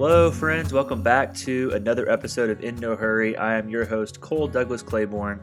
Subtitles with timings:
[0.00, 0.72] Hello, friends.
[0.72, 3.36] Welcome back to another episode of In No Hurry.
[3.36, 5.42] I am your host, Cole Douglas Claiborne.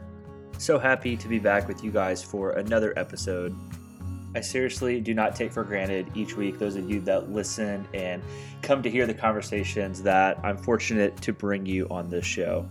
[0.58, 3.56] So happy to be back with you guys for another episode.
[4.34, 8.20] I seriously do not take for granted each week those of you that listen and
[8.60, 12.68] come to hear the conversations that I'm fortunate to bring you on this show.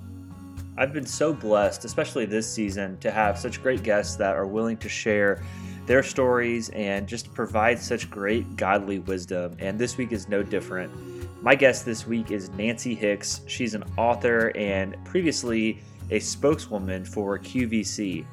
[0.77, 4.75] I've been so blessed, especially this season, to have such great guests that are willing
[4.79, 5.41] to share
[5.85, 9.55] their stories and just provide such great godly wisdom.
[9.59, 10.91] And this week is no different.
[11.41, 13.41] My guest this week is Nancy Hicks.
[13.45, 18.25] She's an author and previously a spokeswoman for QVC.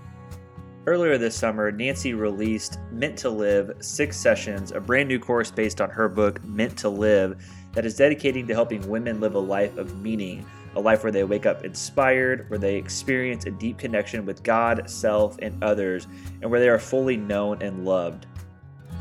[0.87, 5.83] Earlier this summer, Nancy released Meant to Live Six Sessions, a brand new course based
[5.83, 9.77] on her book, Meant to Live, that is dedicating to helping women live a life
[9.77, 14.25] of meaning, a life where they wake up inspired, where they experience a deep connection
[14.25, 16.07] with God, self, and others,
[16.41, 18.27] and where they are fully known and loved.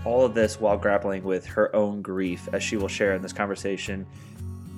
[0.06, 3.34] All of this while grappling with her own grief, as she will share in this
[3.34, 4.06] conversation.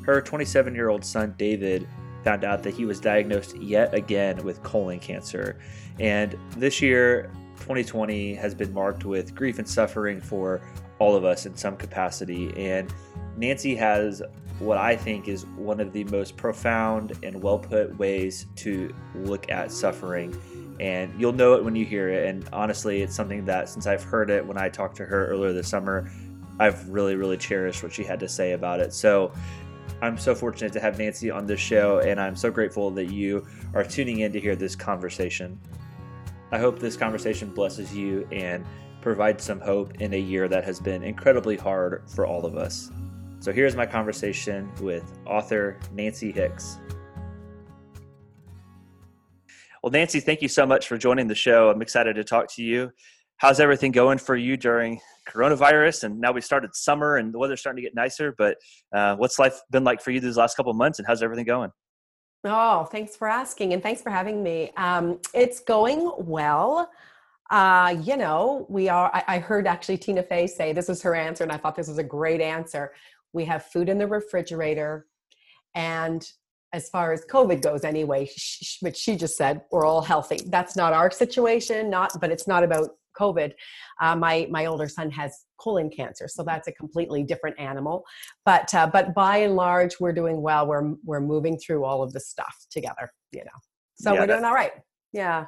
[0.03, 1.87] Her 27 year old son, David,
[2.23, 5.59] found out that he was diagnosed yet again with colon cancer.
[5.99, 10.61] And this year, 2020, has been marked with grief and suffering for
[10.99, 12.51] all of us in some capacity.
[12.57, 12.91] And
[13.37, 14.21] Nancy has
[14.59, 19.49] what I think is one of the most profound and well put ways to look
[19.51, 20.39] at suffering.
[20.79, 22.27] And you'll know it when you hear it.
[22.27, 25.53] And honestly, it's something that since I've heard it when I talked to her earlier
[25.53, 26.11] this summer,
[26.59, 28.93] I've really, really cherished what she had to say about it.
[28.93, 29.31] So
[30.01, 33.45] I'm so fortunate to have Nancy on this show, and I'm so grateful that you
[33.73, 35.59] are tuning in to hear this conversation.
[36.51, 38.65] I hope this conversation blesses you and
[39.01, 42.91] provides some hope in a year that has been incredibly hard for all of us.
[43.39, 46.77] So here's my conversation with author Nancy Hicks.
[49.86, 51.69] Well, Nancy, thank you so much for joining the show.
[51.69, 52.89] I'm excited to talk to you.
[53.38, 56.05] How's everything going for you during coronavirus?
[56.05, 58.57] And now we started summer and the weather's starting to get nicer but
[58.95, 61.69] uh, what's life been like for you these last couple months and how's everything going?
[62.44, 64.72] Oh thanks for asking and thanks for having me.
[64.75, 66.90] Um, it's going well.
[67.51, 71.13] Uh, you know we are I, I heard actually tina fey say this is her
[71.13, 72.91] answer and i thought this was a great answer.
[73.34, 75.06] We have food in the refrigerator
[75.75, 76.28] and
[76.75, 78.30] as far as covid goes anyway
[78.81, 82.63] which she just said we're all healthy that's not our situation not but it's not
[82.63, 83.53] about COVID.
[84.02, 88.03] Uh, my my older son has colon cancer, so that's a completely different animal.
[88.44, 90.68] But uh, but by and large, we're doing well.
[90.68, 93.59] We're we're moving through all of the stuff together, you know.
[93.96, 94.74] So yeah, we're doing all right.
[95.13, 95.46] Yeah.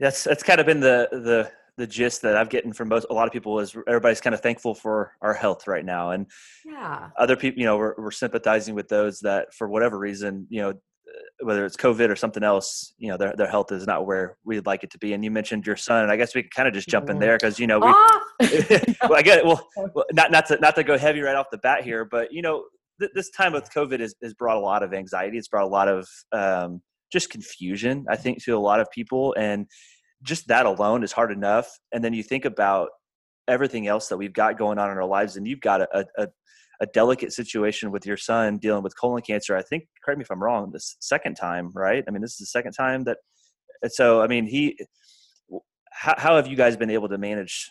[0.00, 3.14] That's that's kind of been the the the gist that I've getting from most a
[3.14, 6.26] lot of people is everybody's kind of thankful for our health right now, and
[6.64, 10.62] yeah, other people, you know, we're, we're sympathizing with those that for whatever reason, you
[10.62, 10.74] know,
[11.42, 14.66] whether it's COVID or something else, you know, their, their health is not where we'd
[14.66, 15.12] like it to be.
[15.12, 17.16] And you mentioned your son, and I guess we can kind of just jump in
[17.16, 17.22] mm-hmm.
[17.22, 18.20] there because, you know, we, ah!
[19.02, 21.58] well, I get well, well, not, not to, not to go heavy right off the
[21.58, 22.64] bat here, but you know,
[23.00, 25.38] th- this time with COVID has, has brought a lot of anxiety.
[25.38, 26.80] It's brought a lot of, um,
[27.12, 29.34] just confusion, I think, to a lot of people.
[29.38, 29.66] And
[30.22, 31.68] just that alone is hard enough.
[31.92, 32.90] And then you think about
[33.46, 36.28] everything else that we've got going on in our lives and you've got a, a,
[36.80, 39.56] a delicate situation with your son dealing with colon cancer.
[39.56, 42.04] I think, correct me if I'm wrong, this second time, right?
[42.06, 43.18] I mean, this is the second time that.
[43.88, 44.78] So, I mean, he.
[45.92, 47.70] How, how have you guys been able to manage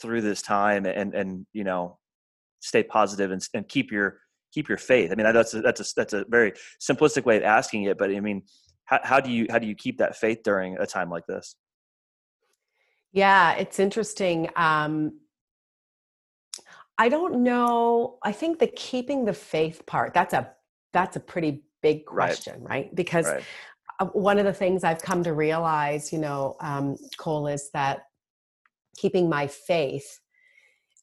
[0.00, 1.98] through this time and and you know
[2.60, 4.20] stay positive and, and keep your
[4.52, 5.10] keep your faith?
[5.10, 8.10] I mean, that's a, that's a that's a very simplistic way of asking it, but
[8.10, 8.42] I mean,
[8.84, 11.56] how, how do you how do you keep that faith during a time like this?
[13.12, 14.48] Yeah, it's interesting.
[14.56, 15.20] Um,
[16.98, 18.18] I don't know.
[18.22, 20.50] I think the keeping the faith part, that's a
[20.92, 22.70] that's a pretty big question, right?
[22.70, 22.94] right?
[22.94, 23.44] Because right.
[24.12, 28.00] one of the things I've come to realize, you know, um, Cole, is that
[28.96, 30.18] keeping my faith,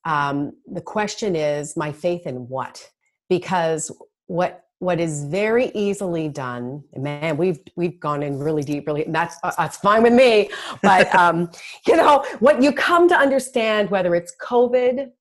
[0.04, 2.90] um, the question is my faith in what?
[3.30, 3.92] Because
[4.28, 9.38] what what is very easily done man we've we've gone in really deep really that's
[9.44, 10.50] uh, that's fine with me
[10.84, 11.50] but um
[11.88, 15.12] you know what you come to understand whether it's covid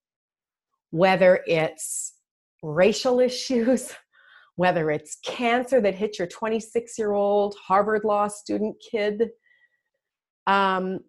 [0.95, 2.15] whether it's
[2.63, 3.93] racial issues,
[4.57, 9.31] whether it's cancer that hit your 26 year old Harvard Law student kid,
[10.47, 11.01] um,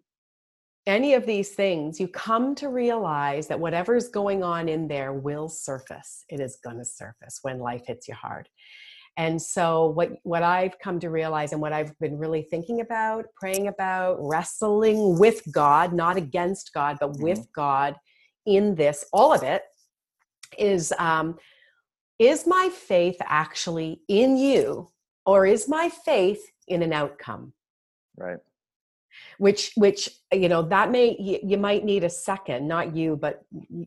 [0.86, 5.48] any of these things, you come to realize that whatever's going on in there will
[5.48, 6.24] surface.
[6.28, 8.48] It is going to surface when life hits you hard.
[9.18, 13.24] And so, what, what I've come to realize and what I've been really thinking about,
[13.34, 17.22] praying about, wrestling with God, not against God, but mm-hmm.
[17.22, 17.96] with God
[18.44, 19.62] in this, all of it,
[20.58, 21.36] is um,
[22.18, 24.88] is my faith actually in you
[25.24, 27.52] or is my faith in an outcome
[28.16, 28.38] right
[29.38, 33.42] which which you know that may you, you, might need a second not you but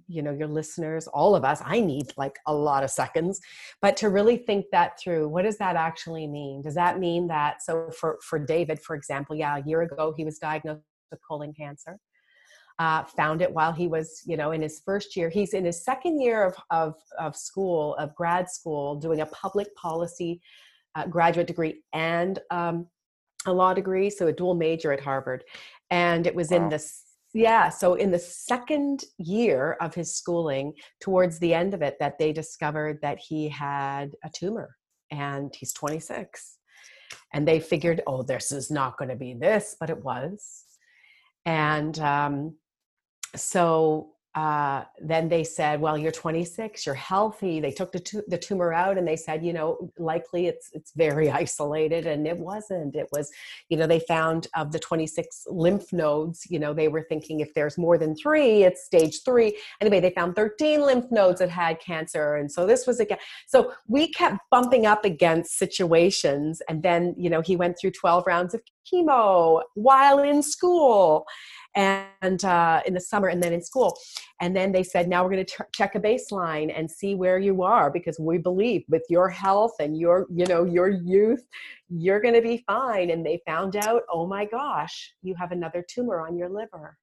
[0.08, 3.40] you know your listeners all of us i need like a lot of seconds.
[3.82, 6.62] But to really think that through what does that actually mean?
[6.62, 10.26] Does that mean that so for for david for example yeah a year ago he
[10.26, 10.82] was diagnosed
[11.12, 11.98] with colon cancer
[12.80, 15.30] uh, found it while he was you know in his first year.
[15.30, 19.74] He's in his second year of of, of school of grad school doing a public
[19.76, 20.42] policy
[20.96, 22.88] uh, graduate degree and um,
[23.50, 25.44] a law degree, so a dual major at Harvard.
[25.90, 26.58] And it was wow.
[26.58, 26.92] in the
[27.34, 32.18] yeah, so in the second year of his schooling, towards the end of it, that
[32.18, 34.76] they discovered that he had a tumor
[35.12, 36.58] and he's 26.
[37.34, 40.64] And they figured, oh, this is not going to be this, but it was.
[41.46, 42.56] And um,
[43.36, 48.38] so uh, then they said, "Well, you're 26, you're healthy." They took the, tu- the
[48.38, 52.96] tumor out, and they said, "You know, likely it's it's very isolated," and it wasn't.
[52.96, 53.32] It was,
[53.70, 56.46] you know, they found of the 26 lymph nodes.
[56.48, 59.58] You know, they were thinking if there's more than three, it's stage three.
[59.82, 63.18] Anyway, they found 13 lymph nodes that had cancer, and so this was again.
[63.48, 68.28] So we kept bumping up against situations, and then you know he went through 12
[68.28, 68.62] rounds of
[68.92, 71.26] chemo while in school
[71.76, 73.98] and uh, in the summer and then in school.
[74.42, 77.62] And then they said now we're going to check a baseline and see where you
[77.64, 81.46] are because we believe with your health and your you know your youth
[81.90, 83.10] you're going to be fine.
[83.12, 86.98] And they found out oh my gosh you have another tumor on your liver.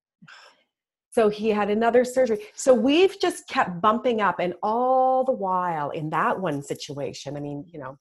[1.11, 2.41] So he had another surgery.
[2.55, 7.41] So we've just kept bumping up and all the while in that one situation i
[7.41, 7.99] mean you know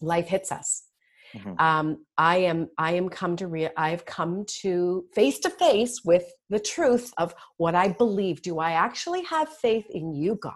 [0.00, 0.84] life hits us
[1.34, 1.54] Mm-hmm.
[1.58, 6.24] Um, I am I am come to real I've come to face to face with
[6.48, 8.42] the truth of what I believe.
[8.42, 10.52] Do I actually have faith in you, God?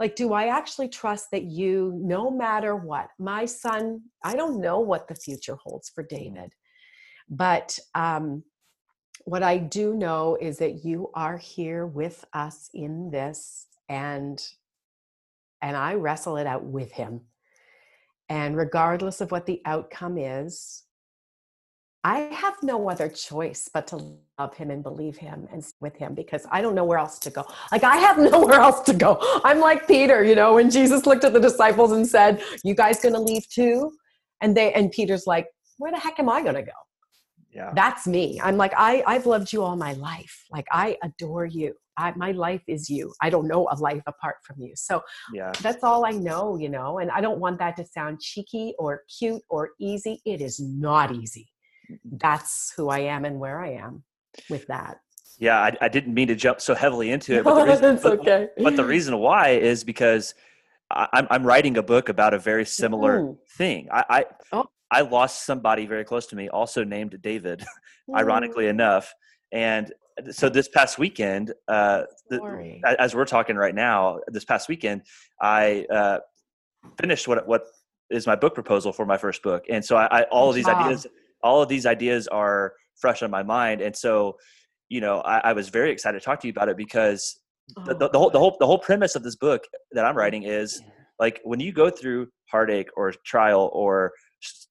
[0.00, 4.80] Like, do I actually trust that you, no matter what, my son, I don't know
[4.80, 6.34] what the future holds for mm-hmm.
[6.34, 6.52] David,
[7.28, 8.42] but um,
[9.24, 14.42] what I do know is that you are here with us in this, and
[15.62, 17.22] and I wrestle it out with him
[18.34, 20.82] and regardless of what the outcome is,
[22.02, 26.14] I have no other choice but to love him and believe him and with him
[26.14, 27.44] because I don't know where else to go.
[27.70, 29.18] Like I have nowhere else to go.
[29.44, 32.98] I'm like Peter, you know, when Jesus looked at the disciples and said, "You guys
[33.00, 33.92] going to leave too?"
[34.40, 35.46] And they and Peter's like,
[35.78, 36.72] "Where the heck am I going to go?"
[37.54, 37.72] Yeah.
[37.74, 38.40] That's me.
[38.42, 40.44] I'm like I I've loved you all my life.
[40.50, 41.74] Like I adore you.
[41.96, 43.14] I, my life is you.
[43.20, 44.72] I don't know a life apart from you.
[44.74, 45.00] So
[45.32, 45.52] yeah.
[45.62, 49.02] that's all I know, you know, and I don't want that to sound cheeky or
[49.18, 50.20] cute or easy.
[50.24, 51.48] It is not easy.
[52.04, 54.02] That's who I am and where I am
[54.50, 54.98] with that.
[55.38, 58.20] Yeah, I, I didn't mean to jump so heavily into it, but the reason, but,
[58.20, 58.48] okay.
[58.56, 60.34] but, the reason why is because
[60.90, 63.36] I, am I'm writing a book about a very similar mm.
[63.56, 63.88] thing.
[63.92, 64.66] I I, oh.
[64.90, 67.64] I lost somebody very close to me, also named David,
[68.10, 68.16] mm.
[68.16, 69.12] ironically enough,
[69.52, 69.92] and
[70.30, 75.02] so this past weekend, uh, the, as we're talking right now, this past weekend,
[75.40, 76.18] I uh,
[77.00, 77.64] finished what what
[78.10, 80.68] is my book proposal for my first book, and so I, I all of these
[80.68, 81.06] ideas,
[81.42, 84.36] all of these ideas are fresh on my mind, and so
[84.88, 87.40] you know I, I was very excited to talk to you about it because
[87.86, 90.44] the, the, the, whole the whole the whole premise of this book that I'm writing
[90.44, 90.80] is
[91.18, 94.12] like when you go through heartache or trial or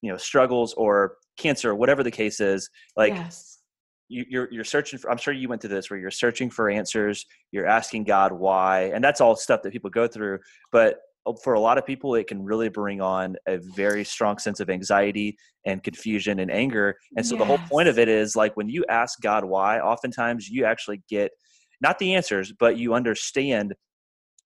[0.01, 3.13] you know struggles or cancer, or whatever the case is, like.
[3.13, 3.53] Yes
[4.13, 6.69] you, you're you're searching for i'm sure you went through this where you're searching for
[6.69, 10.39] answers you're asking god why and that's all stuff that people go through
[10.71, 14.37] but uh, for a lot of people it can really bring on a very strong
[14.37, 17.39] sense of anxiety and confusion and anger and so yes.
[17.39, 21.01] the whole point of it is like when you ask god why oftentimes you actually
[21.09, 21.31] get
[21.81, 23.73] not the answers but you understand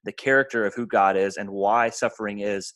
[0.04, 2.74] the character of who god is and why suffering is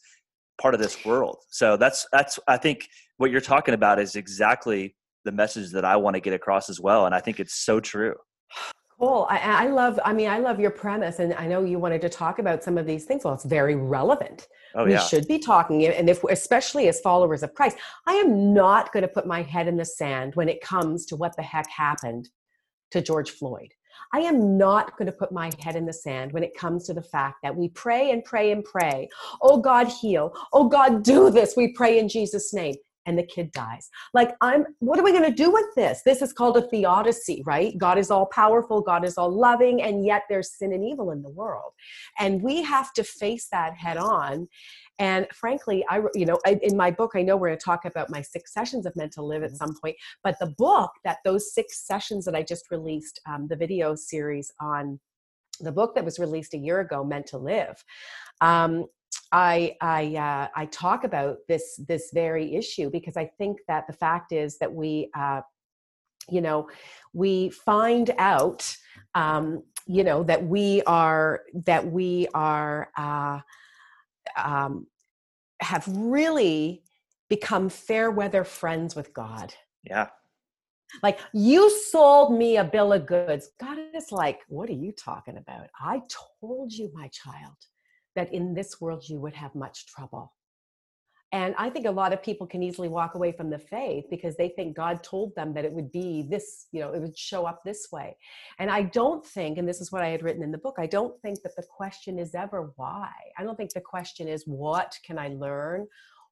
[0.60, 4.96] part of this world so that's that's i think what you're talking about is exactly
[5.26, 7.06] the message that I want to get across as well.
[7.06, 8.16] And I think it's so true.
[9.00, 9.26] Cool.
[9.30, 11.20] I, I, love, I mean, I love your premise.
[11.20, 13.24] And I know you wanted to talk about some of these things.
[13.24, 14.48] Well, it's very relevant.
[14.76, 15.00] Oh, we yeah.
[15.00, 15.86] should be talking.
[15.86, 17.78] And if, especially as followers of Christ,
[18.08, 21.16] I am not going to put my head in the sand when it comes to
[21.16, 22.30] what the heck happened
[22.92, 23.74] to George Floyd.
[24.14, 26.94] I am not going to put my head in the sand when it comes to
[26.94, 29.10] the fact that we pray and pray and pray.
[29.42, 30.34] Oh, God, heal.
[30.54, 31.56] Oh, God, do this.
[31.56, 33.90] We pray in Jesus' name and the kid dies.
[34.14, 36.02] Like, I'm, what are we going to do with this?
[36.06, 37.78] This is called a theodicy, right?
[37.78, 41.22] God is all powerful, God is all loving, and yet there's sin and evil in
[41.22, 41.74] the world.
[42.20, 44.48] And we have to face that head on.
[45.02, 48.12] And frankly, I, you know, in my book, I know we're going to talk about
[48.12, 49.58] my six sessions of Meant to Live at mm-hmm.
[49.58, 53.56] some point, but the book that those six sessions that I just released, um, the
[53.56, 55.00] video series on
[55.60, 57.84] the book that was released a year ago, Meant to Live,
[58.42, 58.86] um,
[59.32, 63.94] I I uh, I talk about this this very issue because I think that the
[63.94, 65.42] fact is that we uh,
[66.30, 66.70] you know
[67.14, 68.76] we find out
[69.16, 73.40] um, you know that we are that we are uh,
[74.38, 74.86] um,
[75.62, 76.84] have really
[77.30, 79.54] become fair weather friends with god.
[79.84, 80.10] Yeah.
[81.02, 83.50] Like you sold me a bill of goods.
[83.60, 85.68] God is like what are you talking about?
[85.80, 86.02] I
[86.42, 87.56] told you my child
[88.16, 90.34] that in this world you would have much trouble
[91.34, 94.36] and I think a lot of people can easily walk away from the faith because
[94.36, 97.46] they think God told them that it would be this, you know, it would show
[97.46, 98.18] up this way.
[98.60, 100.88] And I don't think, and this is what I had written in the book, I
[100.88, 103.10] don't think that the question is ever why.
[103.38, 105.88] I don't think the question is what can I learn?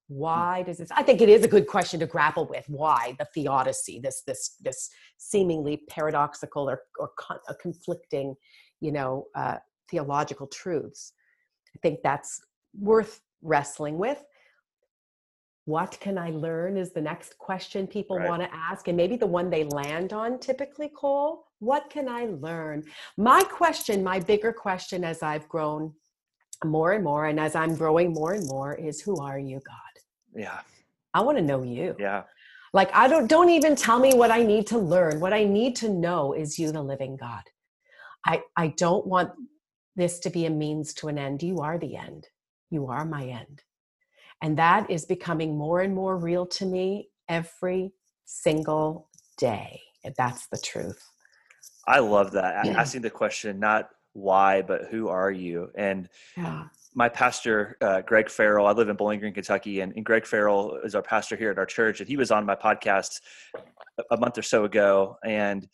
[0.07, 0.89] Why does this?
[0.91, 2.65] I think it is a good question to grapple with.
[2.67, 8.35] Why the theodicy, this this this seemingly paradoxical or or con- conflicting,
[8.81, 9.57] you know, uh,
[9.89, 11.13] theological truths.
[11.75, 12.41] I think that's
[12.73, 14.23] worth wrestling with
[15.69, 18.27] what can I learn is the next question people right.
[18.27, 18.88] want to ask.
[18.88, 21.45] And maybe the one they land on typically, Cole.
[21.59, 22.83] What can I learn?
[23.17, 25.93] My question, my bigger question as I've grown
[26.65, 29.93] more and more, and as I'm growing more and more, is who are you, God?
[30.35, 30.59] Yeah.
[31.13, 31.95] I want to know you.
[31.99, 32.23] Yeah.
[32.73, 35.19] Like I don't don't even tell me what I need to learn.
[35.19, 37.43] What I need to know is you, the living God.
[38.25, 39.31] I I don't want
[39.95, 41.41] this to be a means to an end.
[41.41, 42.27] You are the end.
[42.69, 43.63] You are my end.
[44.41, 47.93] And that is becoming more and more real to me every
[48.25, 49.81] single day.
[50.03, 51.01] And that's the truth.
[51.88, 52.67] I love that.
[52.67, 55.72] Asking the question, not why, but who are you?
[55.75, 56.65] And yeah.
[56.93, 60.79] my pastor, uh, Greg Farrell, I live in Bowling Green, Kentucky, and, and, Greg Farrell
[60.84, 62.00] is our pastor here at our church.
[62.00, 63.22] And he was on my podcast
[64.12, 65.17] a month or so ago.
[65.24, 65.67] And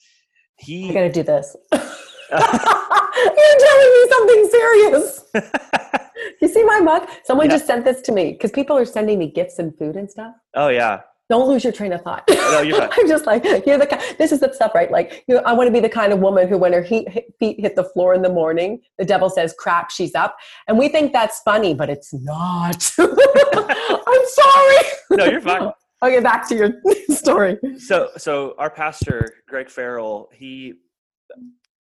[0.57, 0.89] he.
[0.89, 1.55] I got to do this.
[2.31, 2.39] You're
[3.59, 5.25] telling me something serious.
[6.41, 7.07] you see my mug?
[7.23, 7.55] Someone yeah.
[7.55, 10.33] just sent this to me because people are sending me gifts and food and stuff.
[10.55, 11.01] Oh yeah.
[11.27, 12.23] Don't lose your train of thought.
[12.29, 12.89] No, you're right.
[12.97, 14.15] I'm just like you're the.
[14.19, 14.91] This is the stuff, right?
[14.91, 17.09] Like you know, I want to be the kind of woman who, when her feet
[17.39, 20.37] hit the floor in the morning, the devil says, "Crap, she's up,"
[20.67, 22.91] and we think that's funny, but it's not.
[22.99, 24.77] I'm sorry.
[25.11, 25.71] No, you're fine.
[26.03, 26.73] Okay, back to your
[27.09, 27.57] story.
[27.79, 30.73] So, so our pastor Greg Farrell, he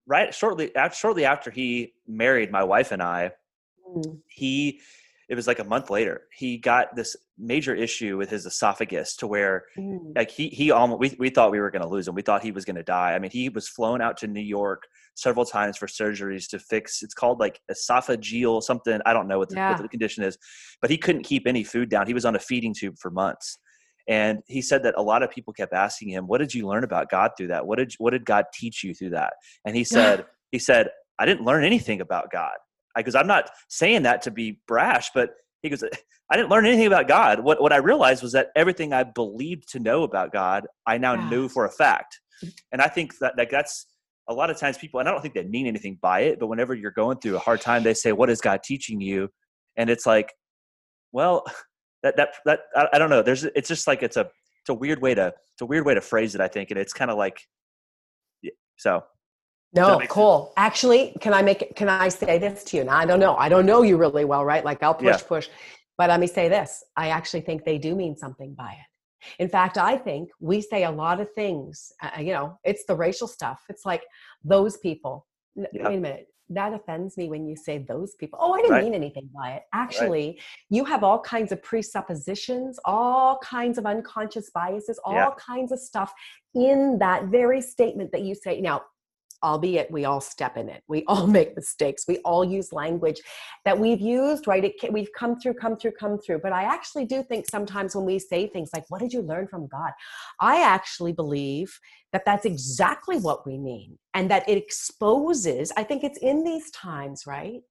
[0.06, 3.32] right shortly after, shortly after he married my wife and I,
[3.96, 4.20] mm.
[4.28, 4.80] he
[5.30, 9.28] it was like a month later he got this major issue with his esophagus to
[9.28, 10.00] where mm.
[10.16, 12.44] like he he almost we, we thought we were going to lose him we thought
[12.44, 14.84] he was going to die i mean he was flown out to new york
[15.16, 19.50] several times for surgeries to fix it's called like esophageal something i don't know what
[19.50, 19.72] the, yeah.
[19.72, 20.38] what the condition is
[20.82, 23.58] but he couldn't keep any food down he was on a feeding tube for months
[24.08, 26.84] and he said that a lot of people kept asking him, "What did you learn
[26.84, 27.66] about God through that?
[27.66, 29.34] What did what did God teach you through that?"
[29.66, 32.56] And he said, he said, "I didn't learn anything about God."
[32.96, 35.32] Because I'm not saying that to be brash, but
[35.62, 35.84] he goes,
[36.30, 37.42] "I didn't learn anything about God.
[37.42, 41.14] What what I realized was that everything I believed to know about God, I now
[41.14, 41.30] yeah.
[41.30, 42.54] knew for a fact." Mm.
[42.74, 43.86] And I think that like that's
[44.28, 46.48] a lot of times people, and I don't think they mean anything by it, but
[46.48, 49.30] whenever you're going through a hard time, they say, "What is God teaching you?"
[49.78, 50.34] And it's like,
[51.12, 51.46] well
[52.04, 53.22] that that that I, I don't know.
[53.22, 55.94] There's it's just like it's a it's a weird way to it's a weird way
[55.94, 56.42] to phrase it.
[56.42, 57.42] I think, and it's kind of like
[58.78, 59.04] so.
[59.74, 60.46] No, cool.
[60.46, 60.54] Sense?
[60.58, 61.76] Actually, can I make it?
[61.76, 62.84] Can I say this to you?
[62.84, 63.36] Now I don't know.
[63.36, 64.64] I don't know you really well, right?
[64.66, 65.28] Like I'll push, yeah.
[65.28, 65.50] push,
[65.98, 66.84] but let me say this.
[66.98, 69.40] I actually think they do mean something by it.
[69.40, 71.94] In fact, I think we say a lot of things.
[72.02, 73.62] Uh, you know, it's the racial stuff.
[73.70, 74.04] It's like
[74.44, 75.28] those people.
[75.56, 75.90] Yeah.
[75.90, 78.38] Wait a minute that offends me when you say those people.
[78.42, 78.84] Oh, I didn't right.
[78.84, 79.64] mean anything by it.
[79.74, 80.40] Actually, right.
[80.70, 85.30] you have all kinds of presuppositions, all kinds of unconscious biases, all yeah.
[85.38, 86.14] kinds of stuff
[86.54, 88.62] in that very statement that you say.
[88.62, 88.82] Now,
[89.44, 90.84] albeit we all step in it.
[90.88, 92.06] We all make mistakes.
[92.08, 93.22] We all use language
[93.66, 94.64] that we've used right?
[94.64, 96.40] It, we've come through come through come through.
[96.40, 99.48] But i actually do think sometimes when we say things like what did you learn
[99.48, 99.92] from god?
[100.40, 101.80] I actually believe
[102.14, 106.70] that that's exactly what we mean and that it exposes i think it's in these
[106.72, 107.62] times right?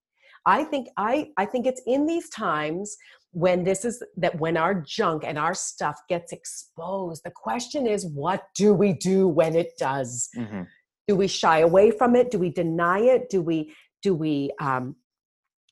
[0.47, 2.97] I think i i think it's in these times
[3.33, 8.07] when this is that when our junk and our stuff gets exposed the question is
[8.07, 10.29] what do we do when it does?
[10.37, 10.63] Mm-hmm
[11.11, 12.31] do we shy away from it?
[12.31, 13.29] Do we deny it?
[13.31, 14.95] Do we do we um,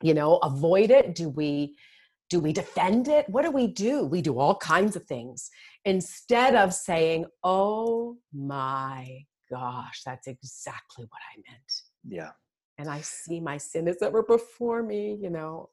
[0.03, 1.15] you know avoid it?
[1.15, 1.77] Do we
[2.29, 3.25] do we defend it?
[3.29, 4.05] What do we do?
[4.05, 5.49] We do all kinds of things.
[5.85, 11.73] Instead of saying oh my gosh that's exactly what i meant.
[12.05, 12.33] Yeah.
[12.79, 15.69] And i see my sin is ever before me you know?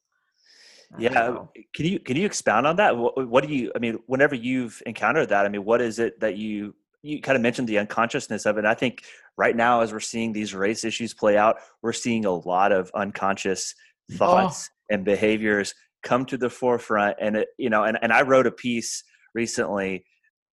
[1.00, 1.40] Yeah
[1.74, 2.96] can you can you expound on that?
[2.96, 6.20] What, what do you i mean whenever you've encountered that i mean what is it
[6.20, 6.76] that you
[7.06, 8.66] you kind of mentioned the unconsciousness of it.
[8.66, 9.04] I think
[9.38, 12.92] right now, as we're seeing these race issues play out, we're seeing a lot of
[12.96, 13.76] unconscious
[14.12, 14.16] oh.
[14.16, 14.96] thoughts oh.
[14.96, 17.18] and behaviors come to the forefront.
[17.22, 20.06] And it, you know, and, and I wrote a piece recently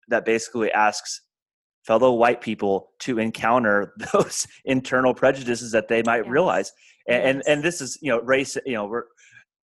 [0.08, 1.22] that basically asks
[1.86, 6.30] fellow white people to encounter those internal prejudices that they might yes.
[6.30, 6.72] realize
[7.08, 7.26] and, yes.
[7.26, 9.06] and, and this is you know race you know we're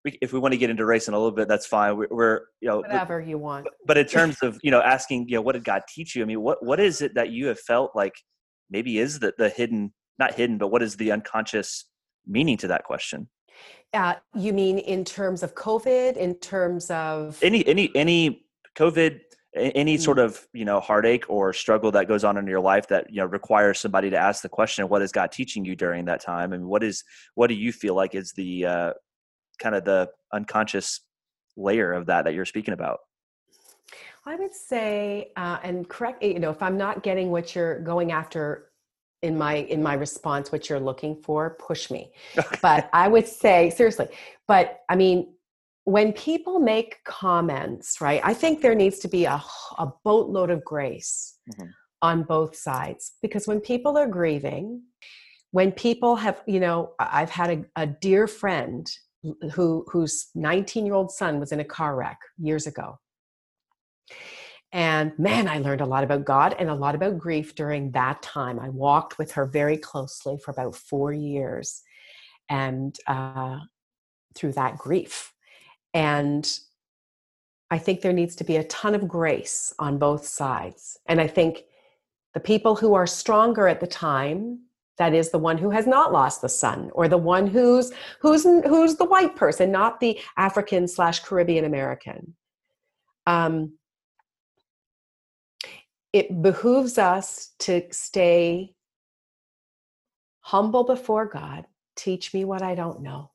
[0.05, 1.97] we, if we want to get into race in a little bit that's fine.
[1.97, 3.67] We're, we're you know whatever you want.
[3.87, 6.23] but, in terms of you know asking you know what did god teach you?
[6.23, 8.15] I mean what what is it that you have felt like
[8.71, 11.87] maybe is the the hidden not hidden but what is the unconscious
[12.27, 13.29] meaning to that question?
[13.93, 18.45] Uh, you mean in terms of covid in terms of any any any
[18.77, 19.21] covid
[19.55, 20.25] any sort mm.
[20.25, 23.27] of you know heartache or struggle that goes on in your life that you know
[23.27, 26.53] requires somebody to ask the question what is god teaching you during that time?
[26.53, 28.93] And what is what do you feel like is the uh,
[29.59, 31.01] kind of the unconscious
[31.57, 33.01] layer of that that you're speaking about.
[34.27, 38.11] I would say uh, and correct you know if i'm not getting what you're going
[38.11, 38.71] after
[39.21, 42.13] in my in my response what you're looking for push me.
[42.63, 44.09] But i would say seriously
[44.49, 45.35] but i mean
[45.85, 49.43] when people make comments, right, I think there needs to be a,
[49.79, 51.69] a boatload of grace mm-hmm.
[52.01, 54.83] on both sides because when people are grieving,
[55.51, 58.91] when people have, you know, I've had a, a dear friend
[59.53, 62.99] who whose 19 year old son was in a car wreck years ago.
[64.73, 68.23] And man, I learned a lot about God and a lot about grief during that
[68.23, 68.59] time.
[68.59, 71.83] I walked with her very closely for about four years
[72.49, 73.59] and uh,
[74.35, 75.33] through that grief
[75.95, 76.59] and
[77.71, 80.99] I think there needs to be a ton of grace on both sides.
[81.07, 81.63] And I think
[82.35, 84.64] the people who are stronger at the time,
[84.99, 88.45] that is the one who has not lost the son, or the one who's who's
[88.45, 92.35] who's the white person, not the African slash Caribbean American.
[93.27, 93.79] Um,
[96.13, 98.75] it behooves us to stay
[100.41, 101.65] humble before God.
[101.97, 103.33] Teach me what I don't know.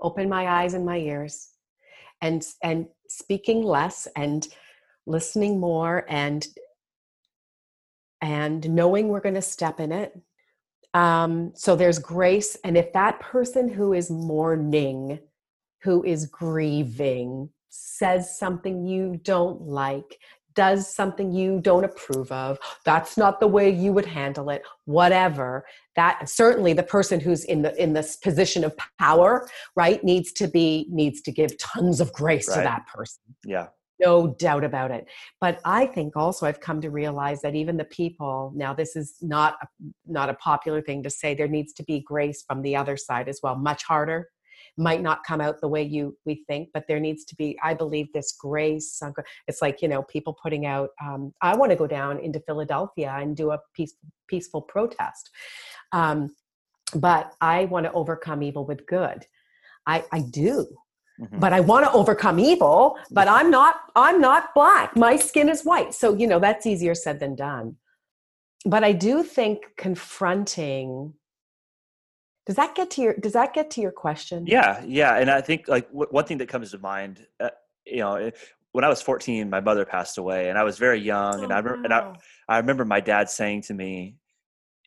[0.00, 1.48] Open my eyes and my ears
[2.20, 4.46] and and speaking less and
[5.06, 6.46] listening more and
[8.20, 10.16] and knowing we're going to step in it
[10.94, 15.18] um, so there's grace and if that person who is mourning
[15.82, 20.18] who is grieving says something you don't like
[20.54, 25.64] does something you don't approve of that's not the way you would handle it whatever
[25.96, 30.46] that certainly the person who's in the in this position of power right needs to
[30.46, 32.56] be needs to give tons of grace right.
[32.56, 33.68] to that person yeah
[34.02, 35.06] no doubt about it.
[35.40, 39.16] But i think also i've come to realize that even the people now this is
[39.20, 39.66] not a,
[40.06, 43.28] not a popular thing to say there needs to be grace from the other side
[43.28, 44.28] as well much harder.
[44.78, 47.74] Might not come out the way you we think but there needs to be i
[47.74, 49.02] believe this grace
[49.48, 53.14] it's like you know people putting out um, i want to go down into philadelphia
[53.18, 53.94] and do a peace,
[54.28, 55.30] peaceful protest.
[55.92, 56.34] Um,
[56.94, 59.26] but i want to overcome evil with good.
[59.86, 60.66] I i do
[61.22, 61.38] Mm-hmm.
[61.38, 64.96] but i want to overcome evil but i'm not i'm not black.
[64.96, 65.94] My skin is white.
[65.94, 67.76] So you know that's easier said than done.
[68.66, 71.14] But i do think confronting
[72.46, 74.46] does that get to your does that get to your question?
[74.46, 77.50] Yeah yeah and i think like w- one thing that comes to mind uh,
[77.86, 78.30] you know eh,
[78.72, 81.52] when i was 14 my mother passed away and i was very young oh, and
[81.52, 82.14] i remember and I,
[82.48, 84.16] I remember my dad saying to me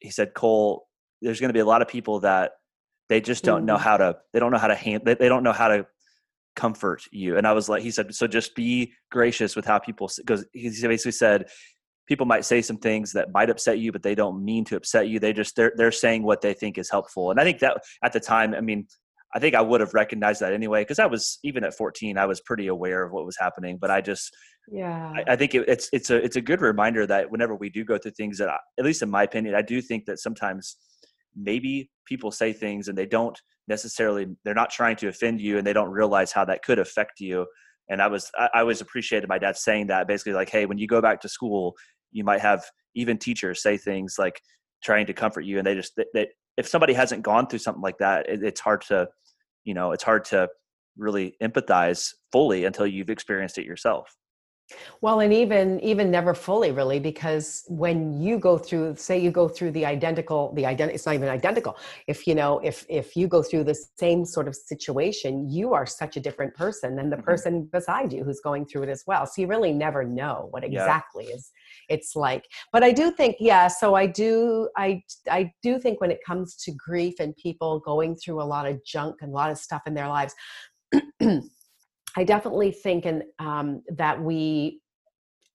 [0.02, 0.88] he said cole
[1.22, 2.54] there's going to be a lot of people that
[3.10, 3.68] they just don't mm.
[3.68, 5.86] know how to they don't know how to hand they, they don't know how to
[6.56, 7.38] comfort you.
[7.38, 10.70] And i was like he said so just be gracious with how people because he
[10.70, 11.48] basically said
[12.08, 15.08] people might say some things that might upset you but they don't mean to upset
[15.08, 15.20] you.
[15.20, 17.32] They just they're they're saying what they think is helpful.
[17.32, 18.88] And i think that at the time i mean
[19.34, 22.26] i think i would have recognized that anyway because i was even at 14 i
[22.26, 24.34] was pretty aware of what was happening but i just
[24.72, 25.12] yeah.
[25.16, 27.84] I, I think it, it's it's a it's a good reminder that whenever we do
[27.84, 30.78] go through things that I, at least in my opinion i do think that sometimes
[31.36, 35.66] maybe people say things and they don't necessarily they're not trying to offend you and
[35.66, 37.46] they don't realize how that could affect you.
[37.90, 40.88] And i was i, always appreciated my dad saying that basically like hey when you
[40.88, 41.76] go back to school
[42.12, 44.42] you might have even teachers say things like
[44.84, 47.98] trying to comfort you and they just that if somebody hasn't gone through something like
[48.00, 49.08] that it, it's hard to
[49.66, 50.48] you know it's hard to
[50.98, 54.16] really empathize fully until you've experienced it yourself
[55.02, 59.48] well, and even even never fully really, because when you go through, say you go
[59.48, 61.78] through the identical, the ident it's not even identical.
[62.08, 65.86] If you know, if if you go through the same sort of situation, you are
[65.86, 67.26] such a different person than the mm-hmm.
[67.26, 69.26] person beside you who's going through it as well.
[69.26, 71.36] So you really never know what exactly yeah.
[71.36, 71.52] is
[71.90, 72.46] it's like.
[72.72, 73.68] But I do think, yeah.
[73.68, 78.16] So I do, I I do think when it comes to grief and people going
[78.16, 80.34] through a lot of junk and a lot of stuff in their lives.
[82.16, 84.82] I definitely think and um, that we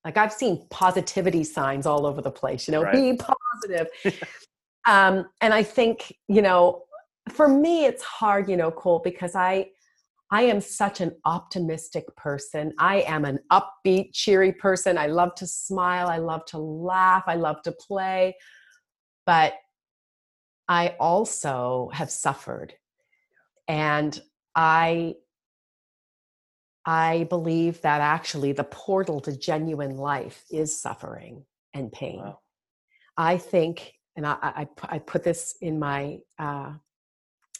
[0.04, 2.94] like I've seen positivity signs all over the place, you know, right.
[2.94, 3.88] be positive.
[4.86, 6.84] um, and I think, you know,
[7.28, 9.66] for me it's hard, you know, Cole, because I
[10.32, 12.72] I am such an optimistic person.
[12.78, 14.96] I am an upbeat, cheery person.
[14.96, 16.06] I love to smile.
[16.06, 17.24] I love to laugh.
[17.26, 18.36] I love to play.
[19.26, 19.54] But
[20.68, 22.74] I also have suffered.
[23.66, 24.20] And
[24.54, 25.14] I
[26.86, 32.18] I believe that actually the portal to genuine life is suffering and pain.
[32.18, 32.38] Wow.
[33.16, 36.72] I think, and I, I, I, put this in my uh,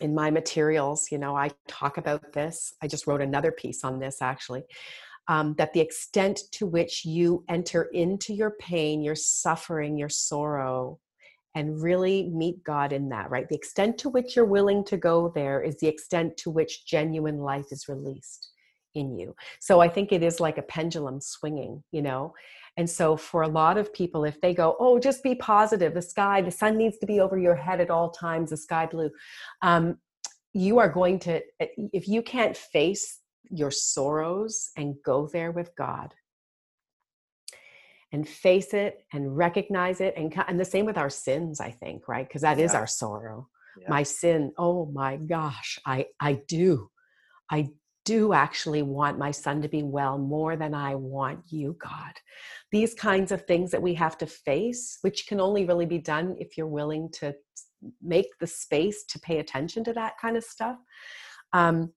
[0.01, 1.13] in my materials.
[1.13, 2.73] You know, I talk about this.
[2.83, 4.63] I just wrote another piece on this actually.
[5.29, 10.99] Um, that the extent to which you enter into your pain, your suffering, your sorrow,
[11.55, 13.49] and really meet God in that, right?
[13.49, 17.39] The extent to which you're willing to go there is the extent to which genuine
[17.39, 18.50] life is released
[18.95, 19.35] in you.
[19.61, 22.35] So I think it is like a pendulum swinging, you know?
[22.77, 26.03] And so for a lot of people, if they go, oh, just be positive, the
[26.03, 29.11] sky, the sun needs to be over your head at all times, the sky blue,
[29.63, 29.99] um,
[30.53, 35.75] you are going to, eh, if you can't face your sorrows and go there with
[35.77, 36.15] God,
[38.13, 42.09] and face it and recognize it and and the same with our sins i think
[42.09, 42.65] right because that yeah.
[42.65, 43.49] is our sorrow
[43.81, 43.87] yeah.
[43.89, 46.91] my sin oh my gosh i i do
[47.51, 47.69] i
[48.05, 52.13] do actually want my son to be well more than I want you, God.
[52.73, 56.37] These kinds of things that we have to face, which can only really be done
[56.39, 57.35] if you're willing to
[58.03, 60.77] make the space to pay attention to that kind of stuff.
[61.53, 61.93] Um,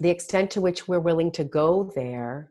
[0.00, 2.50] the extent to which we're willing to go there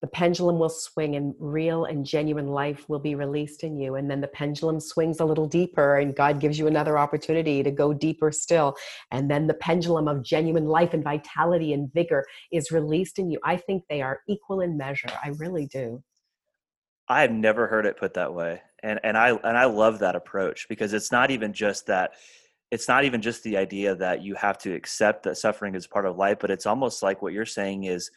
[0.00, 3.96] the pendulum will swing and real and genuine life will be released in you.
[3.96, 7.70] And then the pendulum swings a little deeper and god gives you another opportunity to
[7.70, 8.76] go deeper still.
[9.10, 13.40] And then the pendulum of genuine life and vitality and vigor is released in you.
[13.44, 15.10] I think they are equal in measure.
[15.24, 16.02] I really do.
[17.08, 18.62] I've never heard it put that way.
[18.82, 22.12] And and i and i love that approach because it's not even just that
[22.70, 26.06] it's not even just the idea that you have to accept that suffering is part
[26.06, 28.12] of life but it's almost like what you're saying is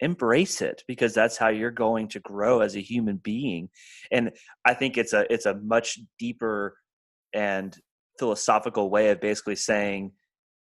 [0.00, 3.68] embrace it because that's how you're going to grow as a human being
[4.10, 4.32] and
[4.64, 6.76] i think it's a it's a much deeper
[7.32, 7.78] and
[8.18, 10.10] philosophical way of basically saying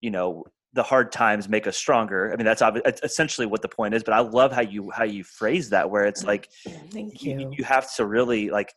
[0.02, 2.62] you know the hard times make us stronger i mean that's
[3.04, 6.06] essentially what the point is but i love how you how you phrase that where
[6.06, 6.50] it's like
[6.92, 8.74] thank you you, you have to really like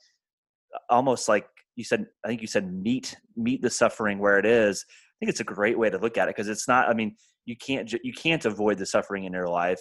[0.89, 4.85] almost like you said i think you said meet meet the suffering where it is
[4.89, 7.17] i think it's a great way to look at it because it's not i mean
[7.45, 9.81] you can't you can't avoid the suffering in your life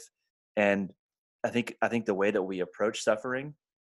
[0.57, 0.91] and
[1.43, 3.53] i think i think the way that we approach suffering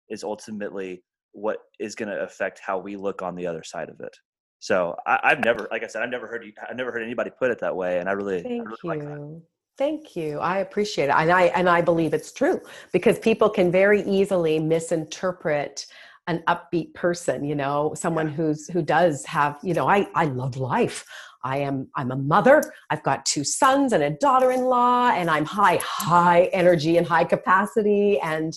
[0.09, 1.03] is ultimately
[1.37, 4.17] what is going to affect how we look on the other side of it.
[4.59, 7.31] So I, have never like i said i've never heard you i've never heard anybody
[7.39, 9.33] put it that way and i really, thank I really you.
[9.35, 9.43] Like
[9.77, 10.39] thank you.
[10.39, 14.59] I appreciate it and i and i believe it's true because people can very easily
[14.59, 15.87] misinterpret
[16.27, 18.35] an upbeat person you know someone yeah.
[18.35, 21.05] who's who does have you know i i love life
[21.47, 22.73] I am I'm a mother.
[22.91, 28.19] I've got two sons and a daughter-in-law and I'm high high energy and high capacity
[28.21, 28.53] and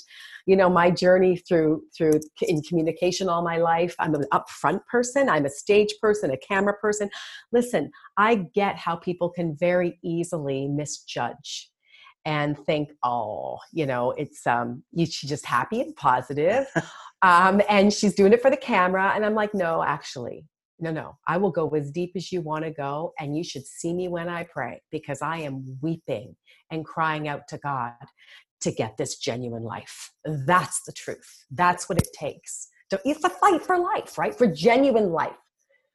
[0.47, 3.95] you know my journey through through in communication all my life.
[3.99, 7.11] I'm an upfront person, I'm a stage person, a camera person.
[7.51, 11.69] Listen, I get how people can very easily misjudge
[12.25, 16.65] and think, oh, you know, it's um, she's just happy and positive,
[17.21, 19.11] um, and she's doing it for the camera.
[19.13, 20.43] And I'm like, no, actually,
[20.79, 23.65] no, no, I will go as deep as you want to go, and you should
[23.65, 26.35] see me when I pray because I am weeping
[26.71, 27.93] and crying out to God
[28.61, 30.11] to get this genuine life.
[30.25, 31.45] That's the truth.
[31.51, 32.67] That's what it takes.
[32.91, 34.35] So it's a fight for life, right?
[34.35, 35.35] For genuine life.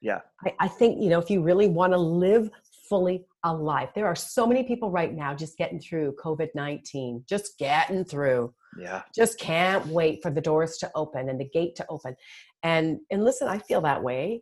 [0.01, 0.19] Yeah.
[0.45, 2.49] I, I think, you know, if you really want to live
[2.89, 7.57] fully alive, there are so many people right now just getting through COVID 19, just
[7.57, 8.53] getting through.
[8.79, 9.03] Yeah.
[9.15, 12.15] Just can't wait for the doors to open and the gate to open.
[12.63, 14.41] And and listen, I feel that way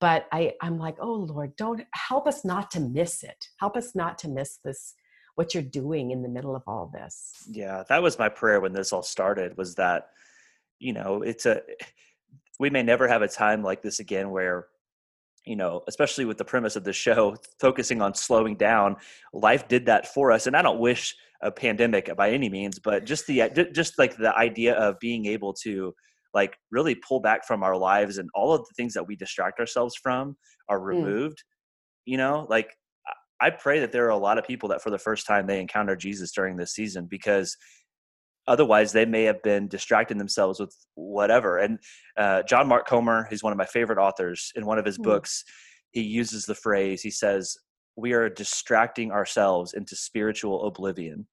[0.00, 3.46] but I, I'm like, oh Lord, don't help us not to miss it.
[3.58, 4.94] Help us not to miss this,
[5.34, 7.32] what you're doing in the middle of all this.
[7.48, 10.08] Yeah, that was my prayer when this all started was that,
[10.78, 11.62] you know, it's a,
[12.58, 14.66] we may never have a time like this again where,
[15.44, 18.96] you know, especially with the premise of the show, focusing on slowing down,
[19.32, 20.46] life did that for us.
[20.46, 24.34] And I don't wish a pandemic by any means, but just the, just like the
[24.36, 25.94] idea of being able to,
[26.34, 29.60] like really pull back from our lives and all of the things that we distract
[29.60, 30.36] ourselves from
[30.68, 30.86] are mm.
[30.86, 31.42] removed mm.
[32.06, 32.70] you know like
[33.40, 35.60] i pray that there are a lot of people that for the first time they
[35.60, 37.56] encounter jesus during this season because
[38.46, 41.78] otherwise they may have been distracting themselves with whatever and
[42.18, 45.04] uh, john mark comer who's one of my favorite authors in one of his mm.
[45.04, 45.44] books
[45.92, 47.56] he uses the phrase he says
[47.96, 51.26] we are distracting ourselves into spiritual oblivion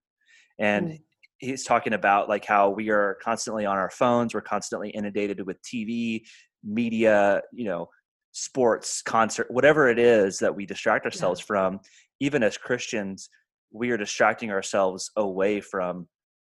[0.59, 0.99] and mm
[1.41, 5.57] he's talking about like how we are constantly on our phones we're constantly inundated with
[5.61, 6.21] tv
[6.63, 7.87] media you know
[8.31, 11.45] sports concert whatever it is that we distract ourselves yeah.
[11.45, 11.79] from
[12.21, 13.29] even as christians
[13.71, 16.07] we are distracting ourselves away from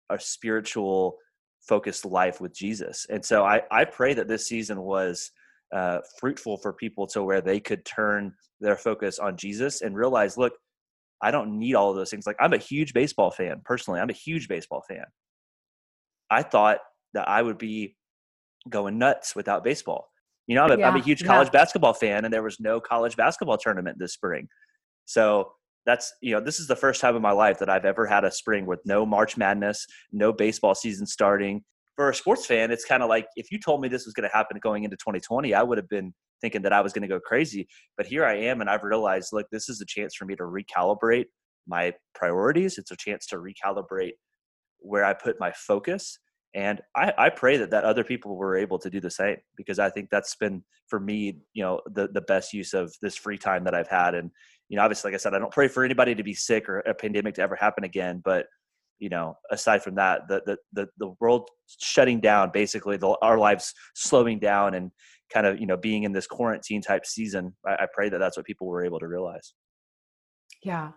[0.10, 1.18] a spiritual
[1.62, 3.06] focused life with Jesus.
[3.10, 5.32] And so I, I pray that this season was
[5.74, 10.38] uh, fruitful for people to where they could turn their focus on Jesus and realize,
[10.38, 10.54] look,
[11.22, 12.26] I don't need all of those things.
[12.26, 14.00] Like I'm a huge baseball fan personally.
[14.00, 15.06] I'm a huge baseball fan.
[16.30, 16.80] I thought
[17.14, 17.96] that I would be
[18.70, 20.10] going nuts without baseball.
[20.48, 21.60] You know, I'm a, yeah, I'm a huge college yeah.
[21.60, 24.48] basketball fan, and there was no college basketball tournament this spring.
[25.06, 25.52] So
[25.86, 28.24] that's you know this is the first time in my life that I've ever had
[28.24, 31.64] a spring with no March Madness, no baseball season starting.
[31.96, 34.28] For a sports fan, it's kind of like if you told me this was going
[34.28, 37.08] to happen going into 2020, I would have been thinking that I was going to
[37.08, 37.68] go crazy.
[37.98, 40.44] But here I am, and I've realized, look, this is a chance for me to
[40.44, 41.26] recalibrate
[41.68, 42.78] my priorities.
[42.78, 44.14] It's a chance to recalibrate
[44.80, 46.18] where I put my focus.
[46.54, 49.80] And I, I pray that that other people were able to do the same because
[49.80, 53.38] I think that's been for me, you know, the the best use of this free
[53.38, 54.16] time that I've had.
[54.16, 54.30] And
[54.68, 56.80] you know, obviously, like I said, I don't pray for anybody to be sick or
[56.80, 58.22] a pandemic to ever happen again.
[58.24, 58.48] But
[59.02, 61.50] you know, aside from that, the the the, the world
[61.82, 64.92] shutting down, basically, the, our lives slowing down, and
[65.34, 67.54] kind of you know being in this quarantine type season.
[67.68, 69.54] I, I pray that that's what people were able to realize.
[70.64, 70.92] Yeah,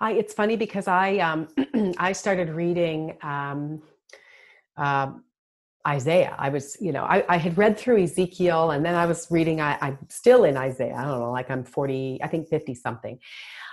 [0.00, 0.12] I.
[0.12, 1.48] It's funny because I um
[1.98, 3.82] I started reading um,
[4.78, 5.24] um
[5.86, 6.34] Isaiah.
[6.38, 9.62] I was, you know, I, I, had read through Ezekiel and then I was reading,
[9.62, 10.94] I, am still in Isaiah.
[10.94, 13.18] I don't know, like I'm 40, I think 50 something.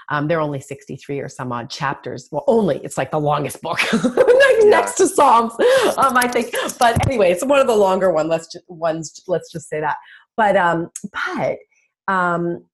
[0.09, 2.29] Um, there are only 63 or some odd chapters.
[2.31, 4.69] Well, only, it's like the longest book next, yeah.
[4.69, 5.53] next to Psalms,
[5.97, 6.53] um, I think.
[6.79, 8.27] But anyway, it's one of the longer one.
[8.27, 9.97] Let's just, ones, let's just say that.
[10.37, 11.57] But, um, but
[12.07, 12.65] um,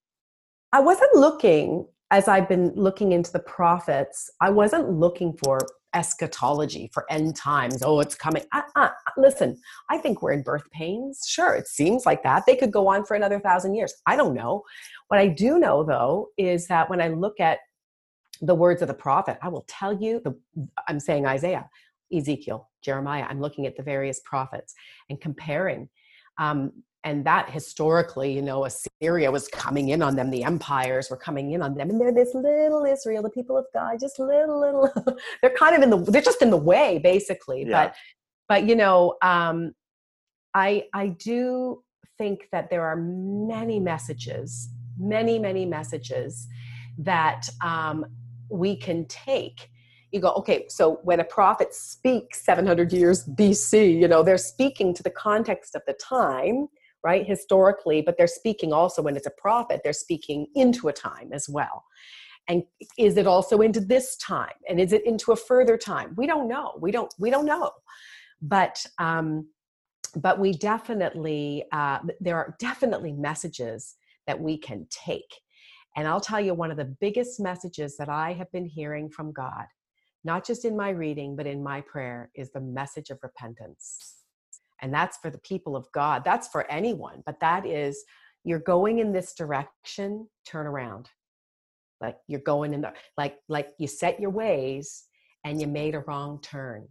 [0.72, 5.60] I wasn't looking as I've been looking into the prophets, I wasn't looking for
[5.94, 7.84] eschatology for end times.
[7.84, 8.44] Oh, it's coming.
[8.52, 9.58] Uh, uh, listen,
[9.90, 11.26] I think we're in birth pains.
[11.28, 12.46] Sure, it seems like that.
[12.46, 13.94] They could go on for another thousand years.
[14.08, 14.64] I don't know.
[15.08, 17.60] What I do know, though, is that when I look at
[18.42, 20.38] the words of the prophet, I will tell you, the,
[20.88, 21.70] I'm saying Isaiah,
[22.12, 24.74] Ezekiel, Jeremiah, I'm looking at the various prophets
[25.10, 25.90] and comparing.
[26.38, 26.72] Um,
[27.06, 31.52] and that historically, you know, Assyria was coming in on them, the empires were coming
[31.52, 34.90] in on them, and they're this little Israel, the people of God, just little, little.
[35.42, 37.66] they're kind of in the, they're just in the way, basically.
[37.68, 37.88] Yeah.
[37.88, 37.96] But,
[38.48, 39.74] but you know, um,
[40.54, 41.84] I I do
[42.18, 46.48] think that there are many messages, many many messages
[47.00, 48.06] that um,
[48.50, 49.70] we can take
[50.14, 54.94] you go okay so when a prophet speaks 700 years bc you know they're speaking
[54.94, 56.68] to the context of the time
[57.04, 61.32] right historically but they're speaking also when it's a prophet they're speaking into a time
[61.34, 61.84] as well.
[62.48, 62.64] And
[62.98, 64.52] is it also into this time?
[64.68, 66.14] And is it into a further time?
[66.18, 66.74] We don't know.
[66.80, 67.72] We don't we don't know.
[68.42, 69.48] But um
[70.16, 73.96] but we definitely uh, there are definitely messages
[74.28, 75.34] that we can take.
[75.96, 79.32] And i'll tell you one of the biggest messages that i have been hearing from
[79.32, 79.66] god
[80.24, 84.24] not just in my reading but in my prayer is the message of repentance
[84.84, 86.24] and that's for the people of God.
[86.26, 88.04] That's for anyone, but that is
[88.44, 91.10] you're going in this direction, turn around.
[92.02, 95.06] Like you're going in the like like you set your ways
[95.46, 96.90] and you made a wrong turn.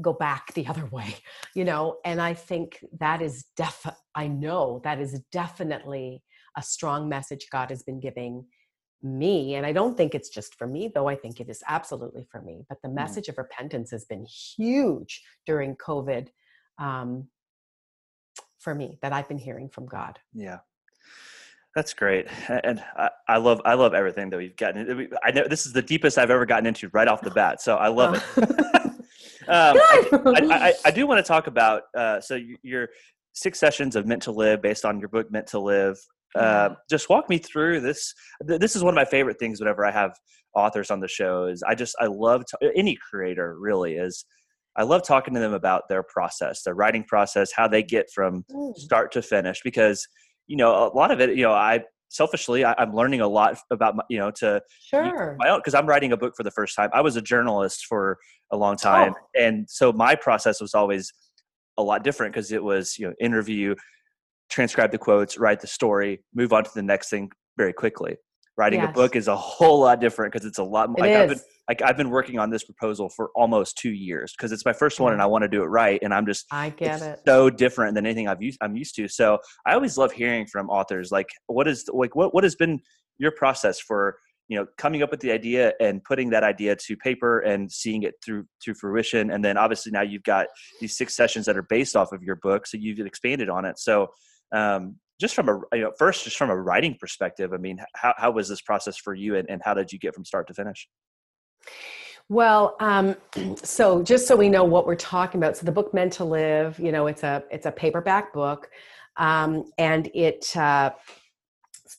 [0.00, 1.14] Go back the other way,
[1.54, 6.22] you know, and I think that is def I know that is definitely
[6.56, 8.46] a strong message God has been giving
[9.02, 12.26] me and i don't think it's just for me though i think it is absolutely
[12.30, 16.28] for me but the message of repentance has been huge during covid
[16.78, 17.26] um,
[18.58, 20.18] for me that i've been hearing from god.
[20.34, 20.58] Yeah.
[21.76, 25.66] That's great and I, I love i love everything that we've gotten i know this
[25.66, 28.50] is the deepest i've ever gotten into right off the bat so i love it.
[29.48, 32.90] Um, I, I, I, do want to talk about uh, so your
[33.32, 35.98] six sessions of meant to live based on your book meant to live
[36.36, 38.14] uh, just walk me through this.
[38.40, 39.60] This is one of my favorite things.
[39.60, 40.12] Whenever I have
[40.54, 44.24] authors on the show, is I just I love to, any creator really is.
[44.76, 48.44] I love talking to them about their process, their writing process, how they get from
[48.50, 48.76] mm.
[48.76, 49.60] start to finish.
[49.62, 50.06] Because
[50.46, 53.56] you know a lot of it, you know, I selfishly I, am learning a lot
[53.70, 56.50] about my, you know to sure my own because I'm writing a book for the
[56.50, 56.90] first time.
[56.92, 58.18] I was a journalist for
[58.52, 59.40] a long time, oh.
[59.40, 61.12] and so my process was always
[61.78, 63.74] a lot different because it was you know interview
[64.50, 68.16] transcribe the quotes, write the story, move on to the next thing very quickly.
[68.56, 68.90] Writing yes.
[68.90, 71.06] a book is a whole lot different because it's a lot more.
[71.06, 74.52] Like I've, been, like I've been working on this proposal for almost two years because
[74.52, 75.24] it's my first one and mm.
[75.24, 75.98] I want to do it right.
[76.02, 77.20] And I'm just, I get it.
[77.26, 79.08] So different than anything I've used, I'm used to.
[79.08, 81.10] So I always love hearing from authors.
[81.10, 82.80] Like, what is like what what has been
[83.18, 84.16] your process for
[84.48, 88.02] you know coming up with the idea and putting that idea to paper and seeing
[88.02, 90.48] it through to fruition and then obviously now you've got
[90.80, 93.78] these six sessions that are based off of your book so you've expanded on it
[93.78, 94.08] so
[94.52, 98.14] um, just from a you know first just from a writing perspective i mean how,
[98.16, 100.54] how was this process for you and, and how did you get from start to
[100.54, 100.88] finish?
[102.28, 103.16] Well um,
[103.56, 106.78] so just so we know what we're talking about so the book meant to live
[106.78, 108.70] you know it's a it's a paperback book
[109.16, 110.90] um, and it uh,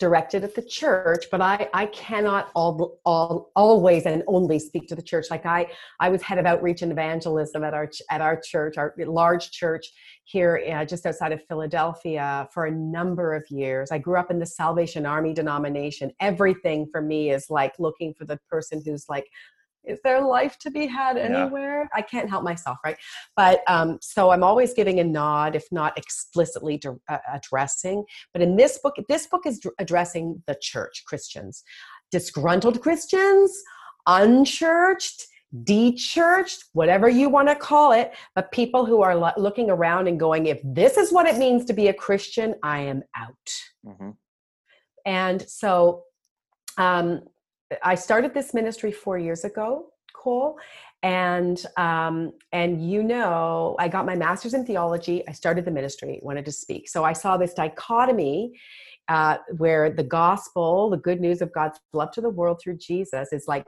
[0.02, 4.96] directed at the church but i i cannot all, all always and only speak to
[4.96, 5.28] the church.
[5.30, 5.68] Like i
[6.00, 9.86] i was head of outreach and evangelism at our at our church our large church
[10.24, 13.92] here uh, just outside of philadelphia for a number of years.
[13.92, 16.12] I grew up in the salvation army denomination.
[16.20, 19.28] Everything for me is like looking for the person who's like
[19.84, 21.82] is there life to be had anywhere?
[21.82, 21.88] Yeah.
[21.98, 22.98] I can't help myself, right?
[23.36, 28.04] But um, so I'm always giving a nod, if not explicitly to, uh, addressing.
[28.34, 31.64] But in this book, this book is addressing the church, Christians,
[32.12, 33.52] disgruntled Christians,
[34.08, 35.28] unchurched,
[35.64, 40.20] dechurched, whatever you want to call it, but people who are lo- looking around and
[40.20, 43.36] going, if this is what it means to be a Christian, I am out.
[43.86, 44.12] Mm-hmm.
[45.06, 46.04] And so
[46.78, 47.22] um,
[47.84, 50.58] I started this ministry four years ago, Cole,
[51.04, 55.28] and um, and you know, I got my master's in theology.
[55.28, 58.54] I started the ministry, wanted to speak, so I saw this dichotomy
[59.08, 63.34] uh, where the gospel, the good news of God's love to the world through Jesus,
[63.34, 63.66] is like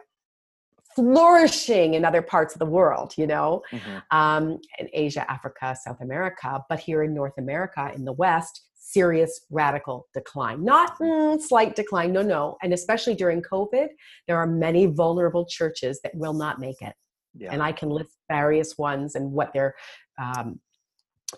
[0.96, 4.18] flourishing in other parts of the world, you know, mm-hmm.
[4.18, 9.46] um, in Asia, Africa, South America, but here in North America, in the West, serious
[9.50, 10.64] radical decline.
[10.64, 12.58] Not mm, slight decline, no, no.
[12.62, 13.88] And especially during COVID,
[14.28, 16.94] there are many vulnerable churches that will not make it.
[17.36, 17.52] Yeah.
[17.52, 19.74] And I can list various ones and what their
[20.22, 20.60] um,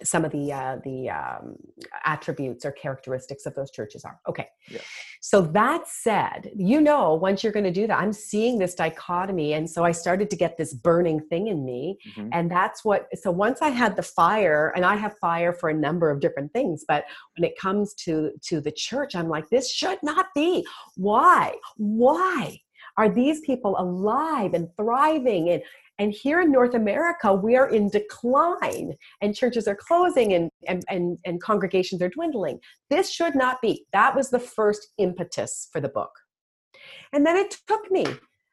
[0.04, 1.56] some of the uh, the um,
[2.04, 4.20] attributes or characteristics of those churches are.
[4.28, 4.48] Okay.
[4.70, 4.82] Yeah.
[5.22, 9.54] So that said, you know, once you're going to do that, I'm seeing this dichotomy,
[9.54, 12.30] and so I started to get this burning thing in me, mm-hmm.
[12.32, 13.08] and that's what.
[13.16, 16.54] So once I had the fire, and I have fire for a number of different
[16.54, 17.06] things, but
[17.38, 20.66] when it comes to to the church, I'm like, this should not be.
[20.96, 21.56] Why?
[21.78, 22.60] Why?
[22.98, 25.62] Are these people alive and thriving and
[25.98, 30.84] and here in North America, we are in decline and churches are closing and, and,
[30.90, 32.60] and, and congregations are dwindling.
[32.90, 33.86] This should not be.
[33.94, 36.12] That was the first impetus for the book.
[37.14, 38.06] And then it took me,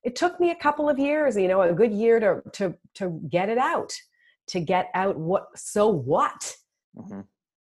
[0.05, 3.21] it took me a couple of years, you know, a good year to, to, to
[3.29, 3.93] get it out,
[4.49, 6.55] to get out what, so what?
[6.97, 7.21] Mm-hmm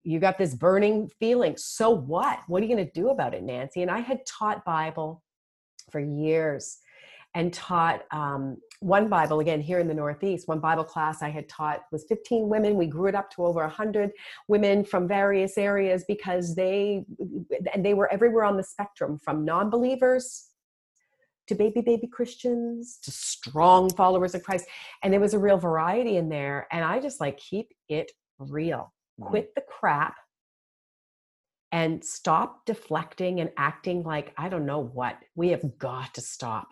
[0.07, 1.57] you got this burning feeling.
[1.57, 2.38] So what?
[2.46, 3.83] What are you going to do about it, Nancy?
[3.83, 5.20] And I had taught Bible
[5.90, 6.79] for years
[7.37, 11.51] and taught um, one Bible, again, here in the Northeast, one Bible class I had
[11.51, 12.77] taught was 15 women.
[12.77, 14.11] We grew it up to over 100
[14.49, 17.05] women from various areas because they,
[17.75, 20.46] and they were everywhere on the spectrum from non believers
[21.49, 24.64] to baby, baby Christians to strong followers of Christ.
[25.03, 26.66] And there was a real variety in there.
[26.72, 29.29] And I just like, keep it real, mm-hmm.
[29.29, 30.16] quit the crap
[31.70, 35.18] and stop deflecting and acting like I don't know what.
[35.35, 36.68] We have got to stop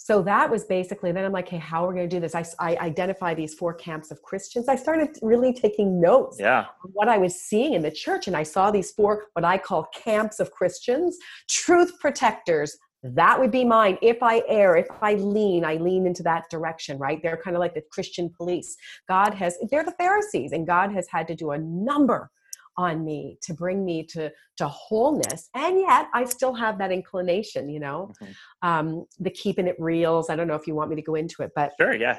[0.00, 2.34] so that was basically then i'm like hey how are we going to do this?
[2.34, 4.68] I, I identify these four camps of christians.
[4.68, 6.66] I started really taking notes yeah.
[6.92, 9.88] what i was seeing in the church and i saw these four what i call
[9.94, 12.78] camps of christians truth protectors.
[13.04, 13.14] Mm-hmm.
[13.16, 13.98] That would be mine.
[14.00, 17.20] If i err if i lean i lean into that direction right?
[17.22, 18.76] They're kind of like the christian police.
[19.08, 22.30] God has they're the pharisees and god has had to do a number
[22.78, 25.50] on me to bring me to to wholeness.
[25.54, 28.12] And yet i still have that inclination you know?
[28.22, 28.68] Mm-hmm.
[28.68, 31.42] um the keeping it reals i don't know if you want me to go into
[31.42, 32.18] it but sure yeah.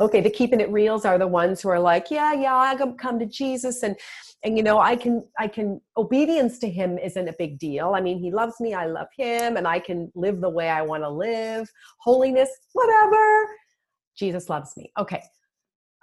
[0.00, 3.18] okay the keeping it reals are the ones who are like yeah yeah i come
[3.18, 3.96] to jesus and
[4.44, 7.94] and you know i can i can obedience to him isn't a big deal.
[7.94, 10.82] I mean he loves me i love him and i can live the way i
[10.82, 11.68] want to live.
[11.98, 13.48] Holiness whatever.
[14.16, 14.92] Jesus loves me.
[14.98, 15.22] Okay.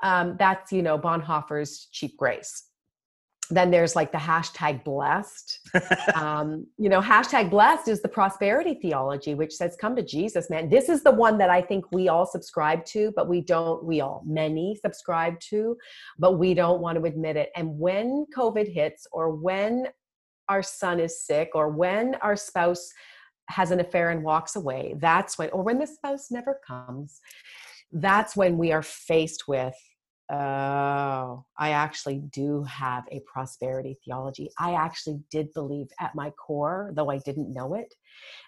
[0.04, 2.67] Um, that's you know bonhoeffer's cheap grace
[3.50, 5.60] then there's like the hashtag blessed.
[6.16, 10.70] Um, you know hashtag blessed is the prosperity theology which says come to jesus man.
[10.70, 14.02] This is the one that i think we all subscribe to but we don't we
[14.02, 15.78] all many subscribe to
[16.18, 17.50] but we don't want to admit it.
[17.56, 19.88] And when covid hits or when
[20.50, 22.90] our son is sick or when our spouse
[23.50, 27.20] has an affair and walks away that's when or when the spouse never comes
[27.92, 29.76] that's when we are faced with
[30.30, 34.50] Oh, I actually do have a prosperity theology.
[34.60, 37.94] I actually did believe at my core, though I didn't know it,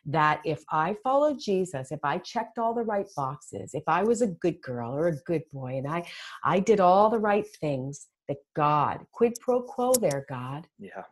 [0.05, 4.21] that if I followed Jesus, if I checked all the right boxes, if I was
[4.21, 6.05] a good girl or a good boy, and I,
[6.43, 10.67] I did all the right things, that God, quid pro quo there, God.
[10.77, 11.03] Yeah.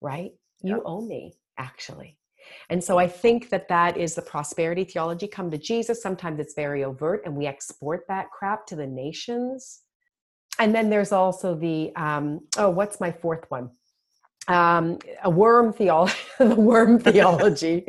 [0.00, 0.32] Right?
[0.62, 0.82] You yeah.
[0.84, 2.19] owe me, actually.
[2.68, 6.02] And so I think that that is the prosperity theology come to Jesus.
[6.02, 9.80] Sometimes it's very overt and we export that crap to the nations.
[10.58, 13.70] And then there's also the, um, oh, what's my fourth one?
[14.50, 17.84] um, a worm theology, the worm theology,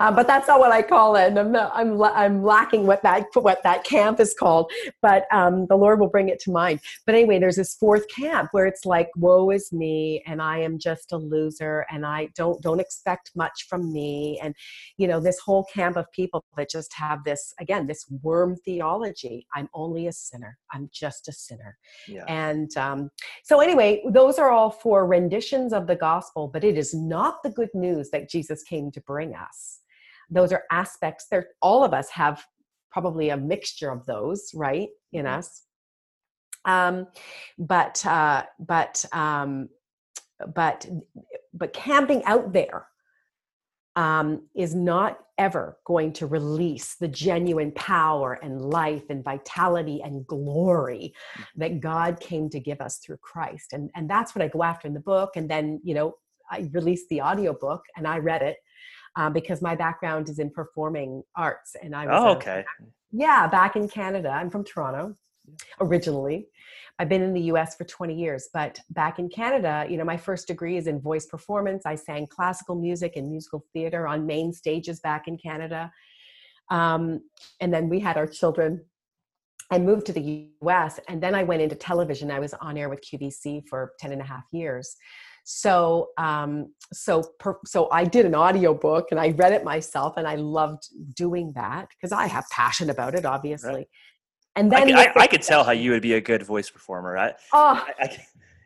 [0.00, 1.28] uh, but that's not what I call it.
[1.28, 4.70] And I'm, not, I'm, I'm lacking what that what that camp is called.
[5.00, 6.80] But um, the Lord will bring it to mind.
[7.06, 10.78] But anyway, there's this fourth camp where it's like, "Woe is me, and I am
[10.78, 14.54] just a loser, and I don't don't expect much from me." And
[14.98, 19.46] you know, this whole camp of people that just have this again, this worm theology.
[19.54, 20.58] I'm only a sinner.
[20.72, 21.78] I'm just a sinner.
[22.06, 22.24] Yeah.
[22.28, 23.10] And um,
[23.42, 27.42] so anyway, those are all four renditions of the the gospel, but it is not
[27.42, 29.80] the good news that Jesus came to bring us.
[30.30, 32.44] Those are aspects there all of us have
[32.90, 35.38] probably a mixture of those, right, in mm-hmm.
[35.38, 35.62] us.
[36.64, 37.08] Um,
[37.58, 39.68] but uh, but um,
[40.54, 40.86] but
[41.52, 42.86] but camping out there
[43.96, 50.26] um, is not ever going to release the genuine power and life and vitality and
[50.26, 51.12] glory
[51.56, 53.72] that God came to give us through Christ.
[53.72, 55.30] And, and that's what I go after in the book.
[55.36, 56.14] And then, you know,
[56.50, 58.56] I released the audio book and I read it
[59.16, 61.76] uh, because my background is in performing arts.
[61.82, 62.64] And I was, oh, okay.
[62.80, 64.28] A, yeah, back in Canada.
[64.28, 65.16] I'm from Toronto
[65.80, 66.48] originally.
[66.98, 70.16] I've been in the US for 20 years, but back in Canada, you know, my
[70.16, 71.84] first degree is in voice performance.
[71.86, 75.90] I sang classical music and musical theater on main stages back in Canada.
[76.70, 77.20] Um,
[77.60, 78.84] and then we had our children.
[79.70, 82.30] I moved to the US and then I went into television.
[82.30, 84.96] I was on air with QVC for 10 and a half years.
[85.44, 90.16] So, um, so, per, so I did an audio book and I read it myself
[90.16, 93.72] and I loved doing that because I have passion about it, obviously.
[93.72, 93.88] Right.
[94.56, 97.18] And then I, I, I, could tell how you would be a good voice performer.
[97.18, 98.18] I, oh, I,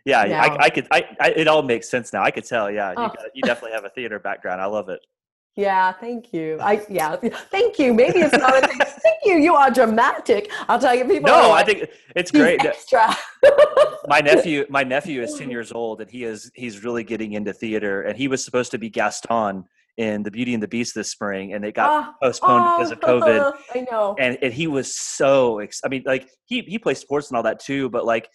[0.05, 0.57] yeah, no.
[0.61, 0.87] I, could.
[0.91, 1.05] I,
[1.37, 2.23] it all makes sense now.
[2.23, 2.71] I could tell.
[2.71, 3.09] Yeah, oh.
[3.09, 4.61] got, you definitely have a theater background.
[4.61, 5.01] I love it.
[5.57, 6.57] Yeah, thank you.
[6.61, 7.17] I yeah,
[7.51, 7.93] thank you.
[7.93, 8.79] Maybe it's not a thing.
[9.09, 9.43] Thank you.
[9.43, 10.51] You are dramatic.
[10.69, 11.31] I'll tell you, people.
[11.31, 12.65] No, like, I think it's great.
[12.65, 13.17] Extra.
[14.09, 17.53] my nephew, my nephew is ten years old, and he is he's really getting into
[17.53, 18.03] theater.
[18.03, 19.65] And he was supposed to be Gaston
[19.97, 22.93] in The Beauty and the Beast this spring, and it got oh, postponed oh, because
[22.93, 23.53] of COVID.
[23.75, 24.15] I know.
[24.19, 25.59] And, and he was so.
[25.59, 28.29] Ex- I mean, like he he plays sports and all that too, but like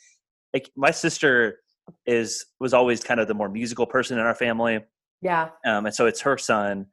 [0.54, 1.60] like my sister
[2.06, 4.80] is was always kind of the more musical person in our family.
[5.22, 5.50] Yeah.
[5.66, 6.88] Um, and so it's her son.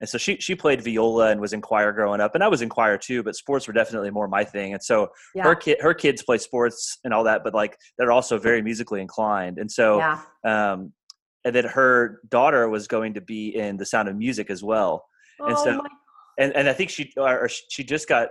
[0.00, 2.62] And so she she played viola and was in choir growing up, and I was
[2.62, 3.22] in choir too.
[3.22, 4.72] But sports were definitely more my thing.
[4.72, 5.44] And so yeah.
[5.44, 9.00] her kid her kids play sports and all that, but like they're also very musically
[9.00, 9.58] inclined.
[9.58, 10.20] And so yeah.
[10.44, 10.92] um,
[11.44, 15.04] and then her daughter was going to be in The Sound of Music as well.
[15.40, 15.80] Oh and so,
[16.38, 18.28] and, and I think she or she just got.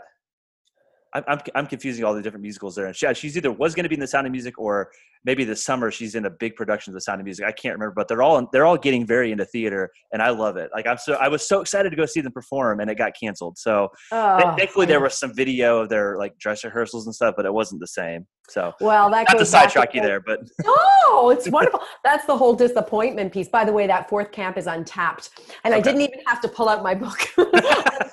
[1.14, 2.86] I'm I'm confusing all the different musicals there.
[2.86, 4.92] And she, she's either was going to be in The Sound of Music or
[5.26, 7.46] maybe this summer she's in a big production of The Sound of Music.
[7.46, 10.58] I can't remember, but they're all they're all getting very into theater, and I love
[10.58, 10.70] it.
[10.74, 13.14] Like I'm so I was so excited to go see them perform, and it got
[13.20, 13.58] canceled.
[13.58, 17.46] So oh, thankfully there was some video of their like dress rehearsals and stuff, but
[17.46, 18.26] it wasn't the same.
[18.50, 21.82] So well, that not to sidetrack you there, but no, it's wonderful.
[22.04, 23.48] That's the whole disappointment piece.
[23.48, 25.32] By the way, that fourth camp is untapped,
[25.64, 25.80] and okay.
[25.80, 27.20] I didn't even have to pull out my book.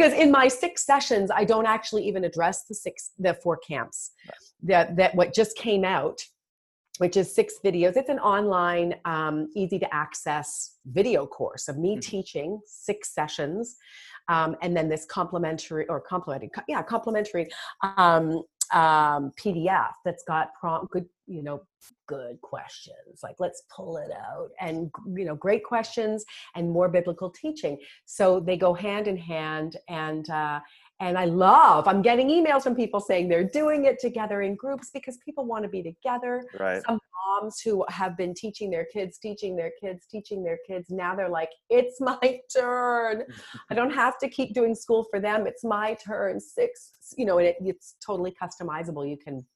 [0.00, 4.12] because in my six sessions, I don't actually even address the six, the four camps
[4.62, 6.20] that that what just came out
[6.98, 11.92] which is six videos it's an online um, easy to access video course of me
[11.92, 12.00] mm-hmm.
[12.00, 13.76] teaching six sessions
[14.28, 17.48] um, and then this complimentary or complimentary yeah complimentary
[17.96, 18.42] um,
[18.72, 21.62] um, pdf that's got prompt good you know
[22.08, 26.24] good questions like let's pull it out and you know great questions
[26.56, 30.60] and more biblical teaching so they go hand in hand and uh,
[31.00, 34.90] and I love, I'm getting emails from people saying they're doing it together in groups
[34.92, 36.44] because people want to be together.
[36.58, 36.82] Right.
[36.86, 36.98] Some
[37.40, 41.30] moms who have been teaching their kids, teaching their kids, teaching their kids, now they're
[41.30, 43.24] like, it's my turn.
[43.70, 45.46] I don't have to keep doing school for them.
[45.46, 46.38] It's my turn.
[46.38, 49.08] Six, you know, and it, it's totally customizable.
[49.08, 49.46] You can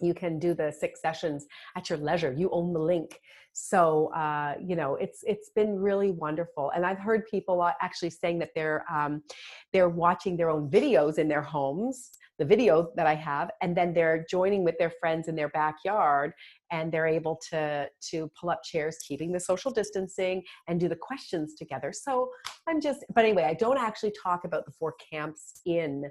[0.00, 3.20] you can do the six sessions at your leisure you own the link.
[3.52, 6.72] So uh, you know it's it's been really wonderful.
[6.74, 9.22] And i've heard people actually saying that they're um,
[9.72, 13.94] they're watching their own videos in their homes the video that i have and then
[13.94, 16.32] they're joining with their friends in their backyard
[16.70, 20.96] and they're able to to pull up chairs keeping the social distancing and do the
[20.96, 21.92] questions together.
[21.92, 22.30] So
[22.66, 26.04] i'm just but anyway i don't actually talk about the four camps in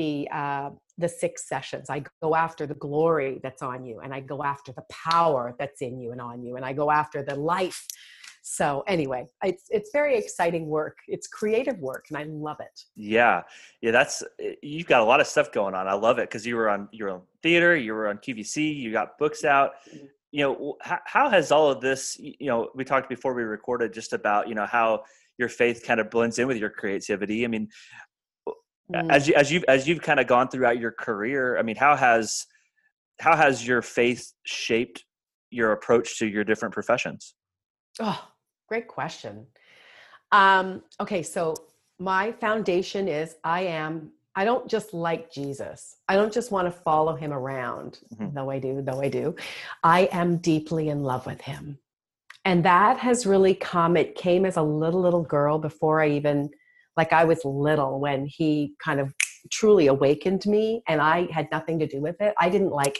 [0.00, 1.90] the uh, the six sessions.
[1.90, 5.82] I go after the glory that's on you, and I go after the power that's
[5.82, 7.86] in you and on you, and I go after the life.
[8.42, 10.96] So anyway, it's it's very exciting work.
[11.06, 12.76] It's creative work, and I love it.
[12.96, 13.42] Yeah,
[13.82, 15.86] yeah, that's eh, you've got a lot of stuff going on.
[15.86, 18.90] I love it because you were on your on theater, you were on QVC, you
[18.90, 19.72] got books out.
[19.94, 20.06] Mm-hmm.
[20.32, 22.16] You know, how, how has all of this?
[22.18, 25.02] You know, we talked before we recorded just about you know how
[25.36, 27.44] your faith kind of blends in with your creativity.
[27.44, 27.68] I mean,
[28.92, 29.10] mm.
[29.10, 31.96] as you as you as you've kind of gone throughout your career i mean how
[31.96, 32.46] has
[33.20, 35.04] how has your faith shaped
[35.50, 37.34] your approach to your different professions
[37.98, 38.28] Oh,
[38.68, 39.46] great question.
[40.32, 41.54] Um, okay, so
[41.98, 45.96] my foundation is I am I don't just like Jesus.
[46.08, 48.32] I don't just want to follow him around, mm-hmm.
[48.32, 49.34] though I do, though I do.
[49.82, 51.78] I am deeply in love with him.
[52.44, 56.48] And that has really come, it came as a little, little girl before I even,
[56.96, 59.14] like I was little when he kind of
[59.50, 62.34] truly awakened me and I had nothing to do with it.
[62.38, 62.98] I didn't like,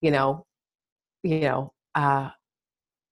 [0.00, 0.46] you know,
[1.22, 2.30] you know, uh,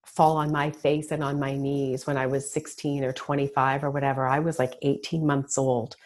[0.07, 3.91] fall on my face and on my knees when I was 16 or 25 or
[3.91, 4.26] whatever.
[4.26, 5.97] I was like 18 months old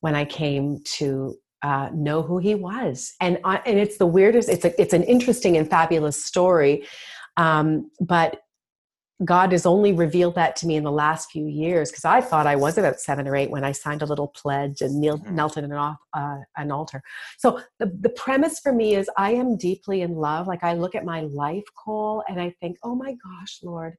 [0.00, 4.48] when I came to uh, know who he was, and I, and it's the weirdest.
[4.48, 6.88] It's a it's an interesting and fabulous story,
[7.36, 8.40] um, but
[9.24, 12.46] God has only revealed that to me in the last few years because I thought
[12.46, 15.34] I was about seven or eight when I signed a little pledge and knelt, mm-hmm.
[15.34, 15.94] knelt at an, uh,
[16.56, 17.02] an altar.
[17.38, 20.46] So the, the premise for me is I am deeply in love.
[20.46, 23.96] Like I look at my life, Cole, and I think, oh my gosh, Lord,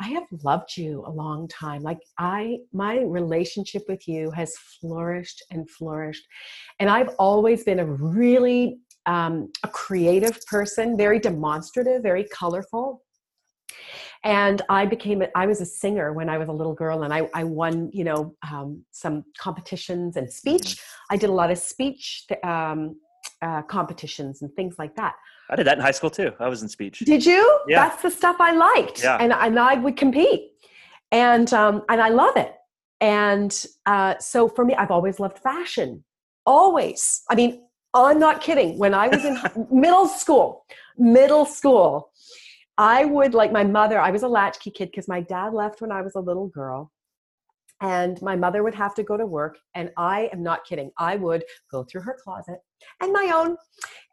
[0.00, 1.82] I have loved you a long time.
[1.82, 6.26] Like I, my relationship with you has flourished and flourished.
[6.78, 13.05] And I've always been a really um, a creative person, very demonstrative, very colorful
[14.24, 17.28] and i became i was a singer when i was a little girl and i,
[17.34, 20.78] I won you know um, some competitions and speech.
[21.10, 22.96] I did a lot of speech um,
[23.42, 25.14] uh, competitions and things like that.
[25.50, 26.32] I did that in high school too.
[26.40, 27.00] I was in speech.
[27.00, 27.60] Did you?
[27.68, 27.88] Yeah.
[27.88, 29.02] that's the stuff i liked.
[29.02, 29.16] Yeah.
[29.20, 30.52] and, and i would compete.
[31.12, 32.52] And um, and i love it.
[33.00, 33.52] And
[33.86, 36.04] uh, so for me i've always loved fashion.
[36.44, 37.22] Always.
[37.30, 37.62] I mean
[37.94, 38.78] i'm not kidding.
[38.78, 39.38] When i was in
[39.70, 40.64] middle school
[40.98, 42.10] middle school
[42.78, 45.90] I would like my mother, I was a latchkey kid because my dad left when
[45.90, 46.92] I was a little girl.
[47.82, 49.58] And my mother would have to go to work.
[49.74, 50.90] And I am not kidding.
[50.98, 52.58] I would go through her closet
[53.02, 53.56] and my own.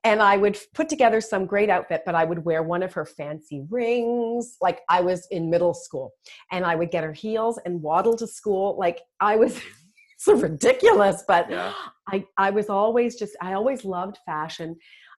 [0.04, 3.06] And I would put together some great outfit, but I would wear one of her
[3.06, 4.58] fancy rings.
[4.62, 6.12] Like I was in middle school.
[6.52, 8.78] And I would get her heels and waddle to school.
[8.78, 9.62] Like I was
[10.18, 11.74] so ridiculous, but yeah.
[12.10, 14.76] I, I was always just, I always loved fashion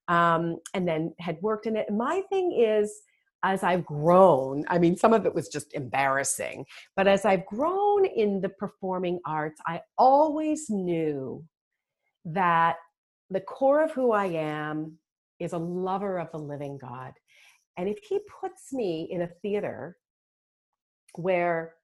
[0.08, 1.92] um, and then had worked in it.
[1.92, 3.02] My thing is,
[3.46, 6.66] as I've grown, I mean, some of it was just embarrassing,
[6.96, 11.46] but as I've grown in the performing arts, I always knew
[12.26, 12.78] that
[13.30, 14.98] the core of who I am
[15.40, 17.14] is a lover of the living God.
[17.78, 19.96] And if He puts me in a theater
[21.14, 21.76] where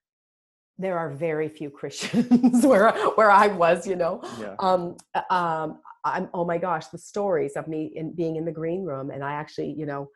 [0.80, 4.55] there are very few Christians, where where I was, you know, yeah.
[4.57, 8.51] um, uh, um, I'm oh my gosh, the stories of me in being in the
[8.51, 10.09] green room, and I actually, you know,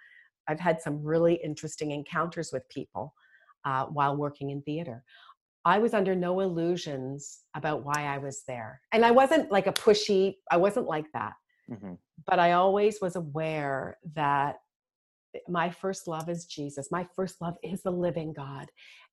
[0.47, 3.13] I've had some really interesting encounters with people
[3.65, 5.03] uh, while working in theater.
[5.65, 8.81] I was under no illusions about why I was there.
[8.91, 11.33] And I wasn't like a pushy, I wasn't like that.
[11.71, 11.93] Mm-hmm.
[12.27, 14.57] But I always was aware that
[15.49, 16.89] my first love is Jesus.
[16.91, 18.69] My first love is the living God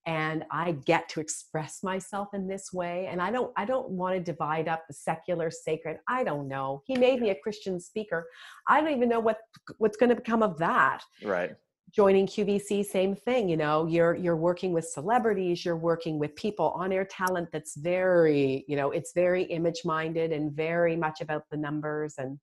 [0.06, 4.14] and i get to express myself in this way and i don't i don't want
[4.14, 6.82] to divide up the secular sacred i don't know.
[6.86, 8.26] He made me a christian speaker.
[8.68, 9.38] I don't even know what
[9.78, 11.02] what's going to become of that.
[11.22, 11.54] Right.
[11.94, 16.70] Joining qvc same thing you know you're you're working with celebrities you're working with people
[16.70, 21.44] on air talent that's very you know it's very image minded and very much about
[21.50, 22.38] the numbers and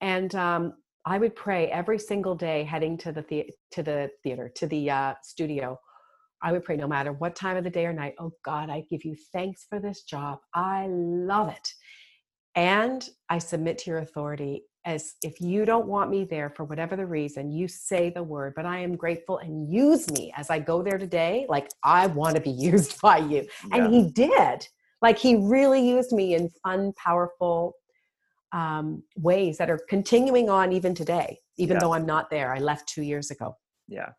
[0.00, 4.50] and um, I would pray every single day heading to the, the- to the theater,
[4.56, 5.78] to the uh, studio.
[6.42, 8.14] I would pray no matter what time of the day or night.
[8.18, 10.38] Oh God, I give you thanks for this job.
[10.54, 11.68] I love it.
[12.54, 16.94] And I submit to your authority as if you don't want me there for whatever
[16.94, 20.60] the reason, you say the word, but I am grateful and use me as I
[20.60, 21.44] go there today.
[21.48, 23.46] Like I want to be used by you.
[23.68, 23.76] Yeah.
[23.76, 24.66] And he did.
[25.02, 27.74] Like he really used me in fun, powerful
[28.52, 31.80] um, ways that are continuing on even today, even yeah.
[31.80, 32.54] though I'm not there.
[32.54, 33.56] I left two years ago.
[33.88, 34.10] Yeah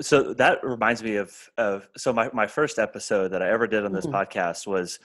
[0.00, 3.84] so that reminds me of of so my, my first episode that i ever did
[3.84, 4.16] on this mm-hmm.
[4.16, 4.98] podcast was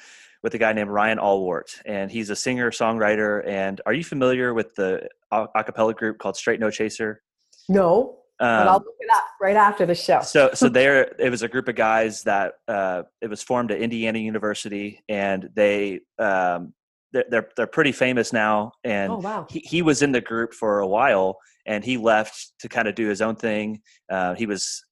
[0.43, 4.53] with a guy named ryan Ahlwardt and he's a singer songwriter and are you familiar
[4.53, 7.21] with the a cappella group called straight no chaser
[7.69, 10.21] no um, but I'll look it up right after the show.
[10.21, 13.79] so, so there, it was a group of guys that uh, it was formed at
[13.79, 16.73] Indiana University, and they um,
[17.13, 18.71] they're, they're, they're pretty famous now.
[18.83, 19.47] And oh, wow.
[19.49, 21.37] he, he was in the group for a while,
[21.71, 23.81] and he left to kind of do his own thing.
[24.11, 24.83] Uh, he was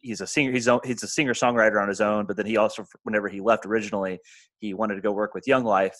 [0.00, 2.86] he's a singer he's he's a singer songwriter on his own, but then he also
[3.02, 4.20] whenever he left originally,
[4.60, 5.96] he wanted to go work with Young Life.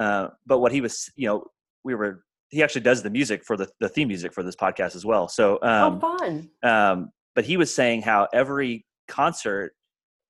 [0.00, 1.44] Uh, but what he was, you know,
[1.84, 4.96] we were he actually does the music for the the theme music for this podcast
[4.96, 5.28] as well.
[5.28, 6.50] So oh, um, oh, fun.
[6.64, 9.72] Um, but he was saying how every concert,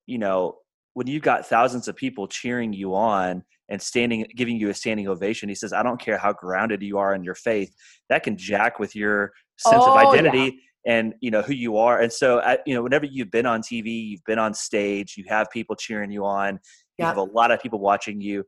[0.05, 0.59] you know,
[0.93, 5.09] when you've got thousands of people cheering you on and standing giving you a standing
[5.09, 5.49] ovation.
[5.49, 7.75] He says i don't care how grounded you are in your faith
[8.09, 12.01] that can jack with your sense oh, of identity and you know who you are.
[12.01, 15.25] And so at, you know whenever you've been on tv you've been on stage you
[15.29, 16.59] have people cheering you on
[16.99, 18.45] you have a lot of people watching you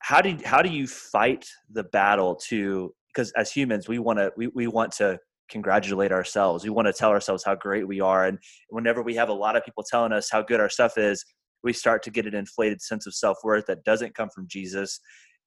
[0.00, 4.32] how do how do you fight the battle to because as humans we want to
[4.36, 5.18] we, we want to
[5.48, 6.64] congratulate ourselves.
[6.64, 8.26] We want to tell ourselves how great we are.
[8.26, 8.38] And
[8.68, 11.24] whenever we have a lot of people telling us how good our stuff is
[11.64, 15.00] we start to get an inflated sense of self-worth that doesn't come from jesus.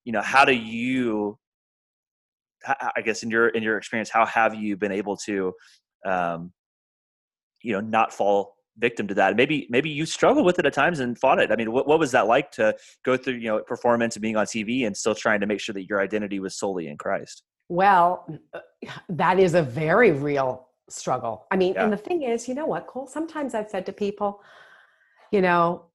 [0.03, 1.37] You know how do you
[2.95, 5.51] i guess in your in your experience how have you been able to
[6.05, 6.51] um
[7.63, 9.35] you know not fall victim to that?
[9.35, 11.51] Maybe maybe you struggled with it at times and fought it.
[11.51, 14.35] I mean what, what was that like to go through you know performance and being
[14.35, 17.43] on tv and still trying to make sure that your identity was solely in christ?
[17.69, 18.59] Well uh,
[19.09, 21.45] that is a very real struggle.
[21.51, 21.83] I mean yeah.
[21.83, 23.07] and the thing is you know what cole?
[23.07, 24.41] Sometimes i've said to people
[25.31, 25.85] you know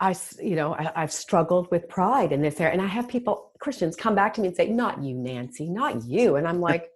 [0.00, 3.52] I, you know, I, have struggled with pride in this area, and I have people,
[3.60, 6.90] Christians, come back to me and say, "Not you, Nancy, not you," and I'm like,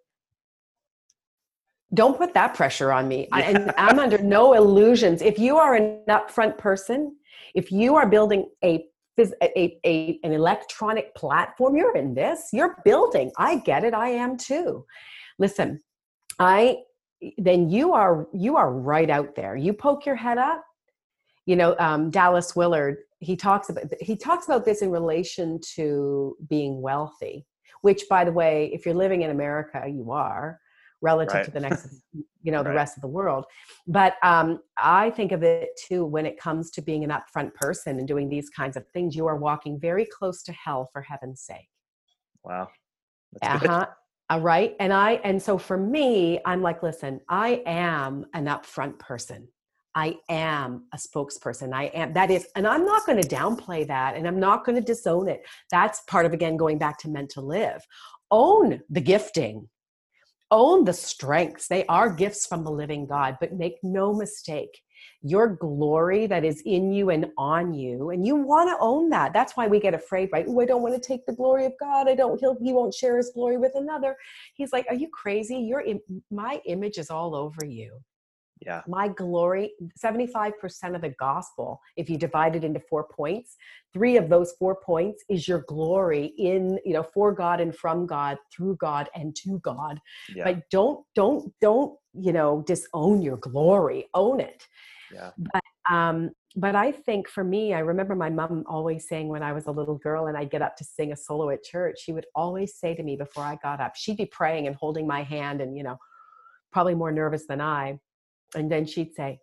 [1.93, 5.21] "Don't put that pressure on me." I, and I'm under no illusions.
[5.21, 7.17] If you are an upfront person,
[7.55, 8.87] if you are building a,
[9.21, 12.49] a, a an electronic platform, you're in this.
[12.55, 13.31] You're building.
[13.37, 13.93] I get it.
[13.93, 14.87] I am too.
[15.39, 15.79] Listen,
[16.39, 16.79] I
[17.37, 19.57] then you are you are right out there.
[19.57, 20.65] You poke your head up
[21.47, 26.37] you know um, dallas willard he talks about he talks about this in relation to
[26.49, 27.47] being wealthy
[27.83, 30.59] which by the way if you're living in america you are
[31.05, 31.45] relative right.
[31.45, 31.87] to the next
[32.43, 32.77] you know the right.
[32.77, 33.45] rest of the world.
[33.87, 37.99] But um, i think of it too when it comes to being an upfront person
[37.99, 41.43] and doing these kinds of things you are walking very close to hell for heaven's
[41.43, 41.69] sake.
[42.43, 42.69] Wow.
[43.43, 43.87] Uh-huh.
[44.31, 44.75] Uh, right?
[44.81, 49.49] And i and so for me i'm like listen i am an upfront person
[49.95, 51.73] I am a spokesperson.
[51.73, 54.77] I am, that is, and I'm not going to downplay that and I'm not going
[54.77, 55.47] to disown it.
[55.71, 57.87] That's part of, again, going back to meant to live.
[58.31, 59.69] Own the gifting,
[60.51, 61.69] own the strengths.
[61.69, 64.81] They are gifts from the living God, but make no mistake.
[65.23, 69.33] Your glory that is in you and on you, and you want to own that.
[69.33, 70.47] That's why we get afraid, right?
[70.49, 72.09] Oh, I don't want to take the glory of God.
[72.09, 72.39] I don't.
[72.41, 72.57] He'll.
[72.63, 74.17] He won't share His glory with another.
[74.55, 75.57] He's like, Are you crazy?
[75.57, 75.85] Your
[76.31, 78.01] my image is all over you
[78.65, 80.53] yeah my glory 75%
[80.95, 83.57] of the gospel if you divide it into four points
[83.93, 88.07] three of those four points is your glory in you know for god and from
[88.07, 90.01] god through god and to god
[90.35, 90.45] yeah.
[90.45, 94.67] but don't don't don't you know disown your glory own it
[95.13, 95.63] yeah but
[95.95, 99.67] um but I think for me, I remember my mom always saying when I was
[99.67, 102.27] a little girl and I'd get up to sing a solo at church, she would
[102.35, 105.61] always say to me before I got up, she'd be praying and holding my hand
[105.61, 105.97] and, you know,
[106.73, 107.99] probably more nervous than I.
[108.55, 109.41] And then she'd say,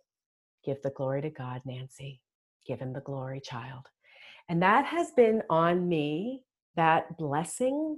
[0.64, 2.20] Give the glory to God, Nancy.
[2.66, 3.86] Give him the glory, child.
[4.48, 6.42] And that has been on me,
[6.76, 7.96] that blessing.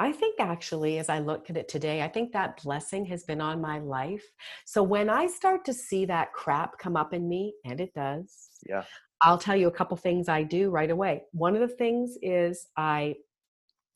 [0.00, 3.40] I think actually, as I look at it today, I think that blessing has been
[3.40, 4.24] on my life.
[4.64, 8.48] So when I start to see that crap come up in me, and it does,
[8.66, 8.82] yeah,
[9.22, 11.22] I'll tell you a couple things I do right away.
[11.32, 13.16] One of the things is I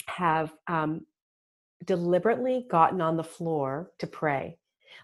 [0.06, 1.06] have um,
[1.84, 4.58] deliberately gotten on the floor to pray.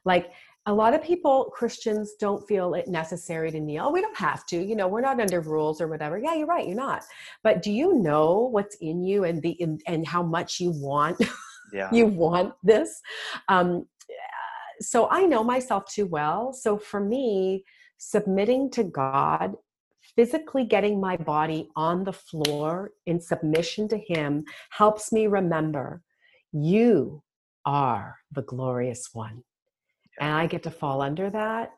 [0.05, 0.31] Like
[0.67, 3.93] a lot of people, Christians, don't feel it necessary to kneel.
[3.93, 6.19] We don't have to, you know, we're not under rules or whatever.
[6.19, 7.03] Yeah, you're right, you're not.
[7.43, 11.21] But do you know what's in you and the in, and how much you want?
[11.73, 11.89] Yeah.
[11.93, 13.01] you want this.
[13.47, 13.87] Um,
[14.81, 16.53] so I know myself too well.
[16.53, 17.65] So for me,
[17.97, 19.55] submitting to God
[20.17, 26.03] physically getting my body on the floor in submission to Him helps me remember
[26.53, 27.23] you
[27.65, 29.45] are the glorious one
[30.21, 31.73] and I get to fall under that,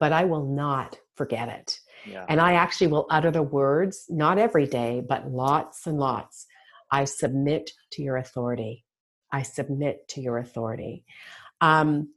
[0.00, 1.78] but I will not forget it.
[2.06, 2.24] Yeah.
[2.28, 6.46] And I actually will utter the words, not every day, but lots and lots.
[6.90, 8.84] I submit to your authority.
[9.32, 11.04] I submit to your authority.
[11.60, 12.10] Um,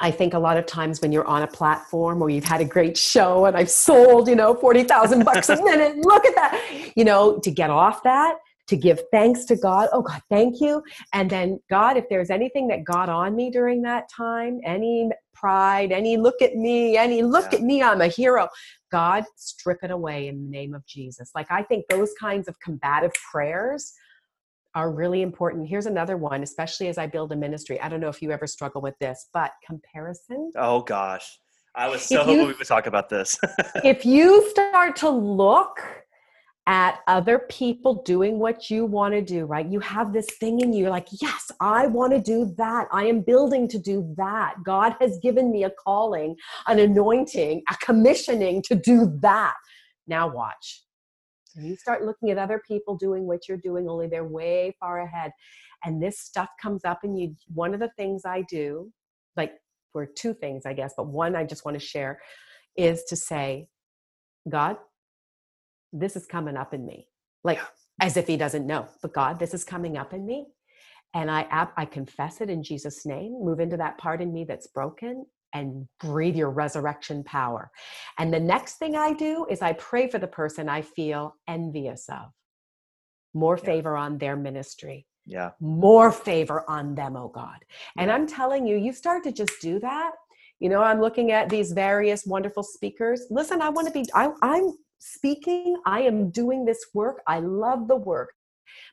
[0.00, 2.64] I think a lot of times when you're on a platform or you've had a
[2.64, 7.04] great show and I've sold, you know, 40,000 bucks a minute, look at that, you
[7.04, 8.38] know, to get off that
[8.68, 9.88] to give thanks to God.
[9.92, 10.82] Oh, God, thank you.
[11.12, 15.92] And then, God, if there's anything that got on me during that time, any pride,
[15.92, 17.58] any look at me, any look yeah.
[17.58, 18.48] at me, I'm a hero,
[18.90, 21.30] God, strip it away in the name of Jesus.
[21.34, 23.92] Like, I think those kinds of combative prayers
[24.74, 25.68] are really important.
[25.68, 27.80] Here's another one, especially as I build a ministry.
[27.80, 30.52] I don't know if you ever struggle with this, but comparison.
[30.56, 31.38] Oh, gosh.
[31.74, 33.38] I was so hoping we would talk about this.
[33.84, 35.80] if you start to look
[36.68, 39.66] at other people doing what you want to do, right?
[39.66, 42.88] You have this thing in you, you're like, yes, I want to do that.
[42.92, 44.56] I am building to do that.
[44.64, 46.36] God has given me a calling,
[46.68, 49.54] an anointing, a commissioning to do that.
[50.06, 50.84] Now watch.
[51.56, 55.32] You start looking at other people doing what you're doing, only they're way far ahead.
[55.84, 58.90] and this stuff comes up and you one of the things i do
[59.36, 59.54] like
[59.92, 62.20] for two things i guess but one i just want to share
[62.76, 63.68] is to say
[64.48, 64.76] god
[65.92, 67.06] this is coming up in me
[67.44, 67.60] like
[68.00, 70.46] as if he doesn't know but god this is coming up in me
[71.14, 74.68] and i i confess it in jesus name move into that part in me that's
[74.68, 77.70] broken and breathe your resurrection power
[78.18, 82.08] and the next thing i do is i pray for the person i feel envious
[82.10, 82.30] of
[83.34, 83.64] more Yeah.
[83.64, 85.52] favor on their ministry Yeah.
[85.60, 87.58] more favor on them, oh God.
[87.98, 88.14] And Yeah.
[88.16, 90.12] I'm telling you, you start to just do that.
[90.60, 93.26] You know, I'm looking at these various wonderful speakers.
[93.30, 97.20] Listen, I want to be, I, I'm speaking, I am doing this work.
[97.26, 98.32] I love the work.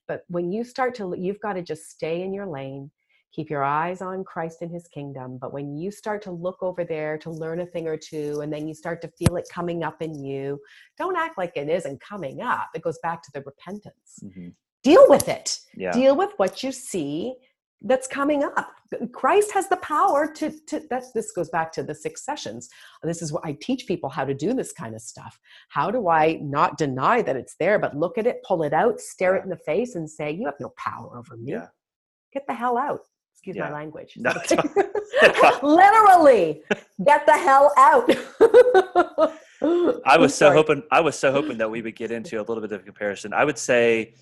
[0.08, 2.91] But when you start to, you've got to just stay in your lane,
[3.34, 5.38] keep your eyes on Christ and his kingdom.
[5.39, 8.51] But when you start to look over there to learn a thing or two, and
[8.53, 10.60] then you start to feel it coming up in you,
[10.97, 12.70] don't act like it isn't coming up.
[12.74, 14.20] It goes back to the repentance.
[14.24, 14.53] Mhm.
[14.84, 15.91] Deal with it Yeah.
[15.91, 17.36] deal with what you see
[17.86, 18.71] that's coming up.
[19.13, 22.67] Christ has the power to to that's this goes back to the six sessions.
[23.03, 25.39] This is what i teach people how to do this kind of stuff.
[25.69, 28.99] How do i not deny that it's there but look at it pull it out
[28.99, 31.51] stare it in the face and say you have no power over me.
[31.51, 31.67] Yeah.
[32.33, 33.01] get the hell out.
[33.33, 33.69] Excuse Yeah.
[33.69, 34.13] my language.
[34.17, 34.31] No,
[35.61, 36.63] literally
[37.05, 38.09] get the hell out.
[40.05, 42.61] I was so hoping I was so hoping that we would get into a little
[42.61, 43.33] bit of comparison.
[43.33, 44.13] I would say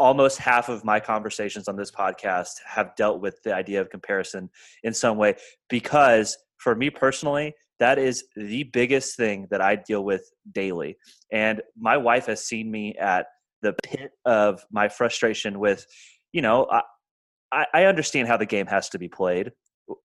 [0.00, 4.48] almost half of my conversations on this podcast have dealt with the idea of comparison
[4.82, 5.34] in some way
[5.68, 10.96] because for me personally that is the biggest thing that I deal with daily.
[11.32, 13.26] And my wife has seen me at
[13.62, 15.86] the pit of my frustration with,
[16.32, 16.66] you know,
[17.52, 19.52] I, I- understand how the game has to be played.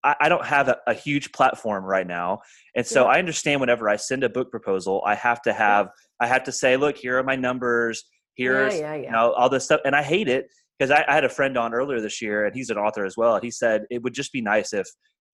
[0.03, 2.41] I, I don't have a, a huge platform right now.
[2.75, 3.09] And so Yeah.
[3.13, 5.89] I understand whenever I send a book proposal, I have to have,
[6.19, 8.03] I have to say, look, here are my numbers.
[8.35, 9.81] Here's, yeah, yeah, you know, all this stuff.
[9.85, 12.55] And I hate it because I, I had a friend on earlier this year and
[12.55, 13.39] he's an author as well.
[13.39, 14.87] He said it would just be nice if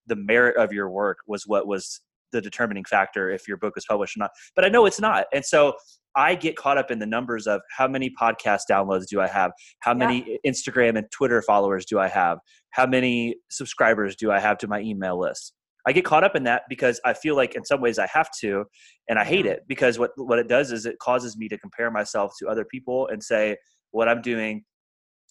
[0.07, 3.85] the merit of your work was what was the determining factor if your book was
[3.85, 4.31] published or not.
[4.55, 5.25] But I know it's not.
[5.33, 5.73] And so
[6.15, 9.51] I get caught up in the numbers of how many podcast downloads do I have?
[9.79, 9.97] How Yeah.
[9.97, 12.39] many Instagram and Twitter followers do I have?
[12.71, 15.53] How many subscribers do I have to my email list?
[15.87, 18.29] I get caught up in that because I feel like in some ways I have
[18.41, 18.65] to,
[19.07, 21.89] and I hate it because what what it does is it causes me to compare
[21.89, 23.55] myself to other people and say
[23.91, 24.65] what I'm doing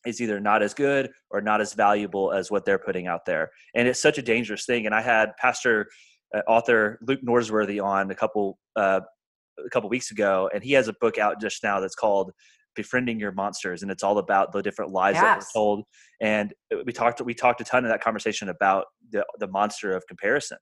[0.06, 3.50] is either not as good or not as valuable as what they're putting out there,
[3.74, 4.86] and it's such a dangerous thing.
[4.86, 5.88] And I had Pastor
[6.34, 9.00] uh, author Luke Norsworthy on a couple uh,
[9.64, 12.32] a couple weeks ago, and he has a book out just now that's called
[12.76, 15.50] befriending your monsters and it's all about the different lies that Yes.
[15.54, 15.84] were told
[16.20, 16.52] and
[16.84, 20.58] we talked we talked a ton in that conversation about the the monster of comparison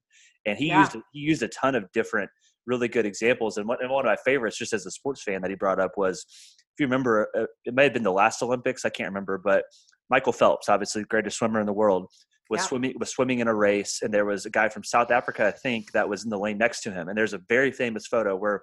[0.46, 0.80] and he Yeah.
[0.80, 2.30] used he used a ton of different
[2.66, 5.42] really good examples and one, and one of my favorites just as a sports fan
[5.42, 6.24] that he brought up was
[6.58, 9.64] if you remember uh, it may have been the last olympics i can't remember but
[10.10, 12.06] michael phelps obviously the greatest swimmer in the world
[12.50, 12.66] was Yeah.
[12.66, 15.50] swimming was swimming in a race and there was a guy from south africa i
[15.50, 18.34] think that was in the lane next to him and there's a very famous photo
[18.36, 18.60] where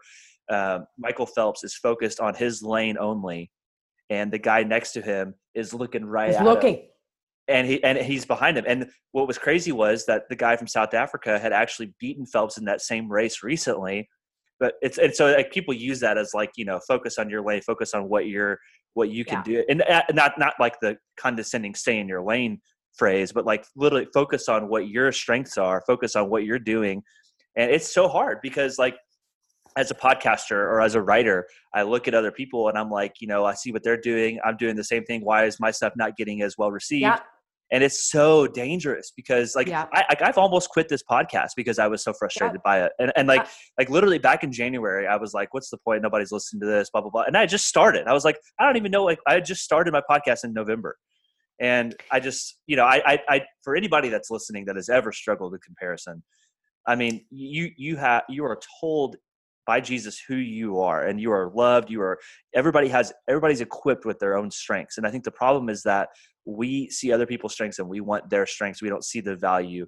[0.51, 3.51] um, Michael Phelps is focused on his lane only,
[4.09, 6.87] and the guy next to him is looking right He's at him, looking.
[7.47, 8.65] And he and he's behind him.
[8.67, 12.57] And what was crazy was that the guy from South Africa had actually beaten Phelps
[12.57, 14.09] in that same race recently.
[14.59, 17.41] But it's and so like people use that as like you know focus on your
[17.43, 18.59] lane, focus on what you're
[18.93, 22.61] what you can do, and uh, not not like the condescending stay in your lane
[22.97, 27.01] phrase, but like literally focus on what your strengths are, focus on what you're doing,
[27.55, 28.95] and it's so hard because like
[29.77, 33.15] as a podcaster or as a writer, I look at other people and I'm like,
[33.19, 34.39] you know, I see what they're doing.
[34.43, 35.23] I'm doing the same thing.
[35.23, 37.01] Why is my stuff not getting as well received?
[37.01, 37.19] yeah
[37.71, 39.87] And it's so dangerous because like Yeah.
[39.93, 42.91] I, like, I've almost quit this podcast because I was so frustrated by it.
[42.99, 43.47] And, and like,
[43.79, 46.01] like literally back in January, I was like, what's the point?
[46.01, 47.23] Nobody's listening to this, blah, blah, blah.
[47.23, 48.07] And I just started.
[48.07, 49.05] I was like, I don't even know.
[49.05, 50.97] Like I just started my podcast in November.
[51.61, 55.11] And I just, you know, I, I, I, for anybody that's listening that has ever
[55.11, 56.23] struggled with comparison,
[56.87, 59.15] I mean, you, you have, you are told
[59.71, 61.89] by Jesus who you are and you are loved.
[61.89, 62.19] You are,
[62.53, 64.97] everybody has, everybody's equipped with their own strengths.
[64.97, 66.09] And I think the problem is that
[66.43, 68.81] we see other people's strengths and we want their strengths.
[68.81, 69.85] We don't see the value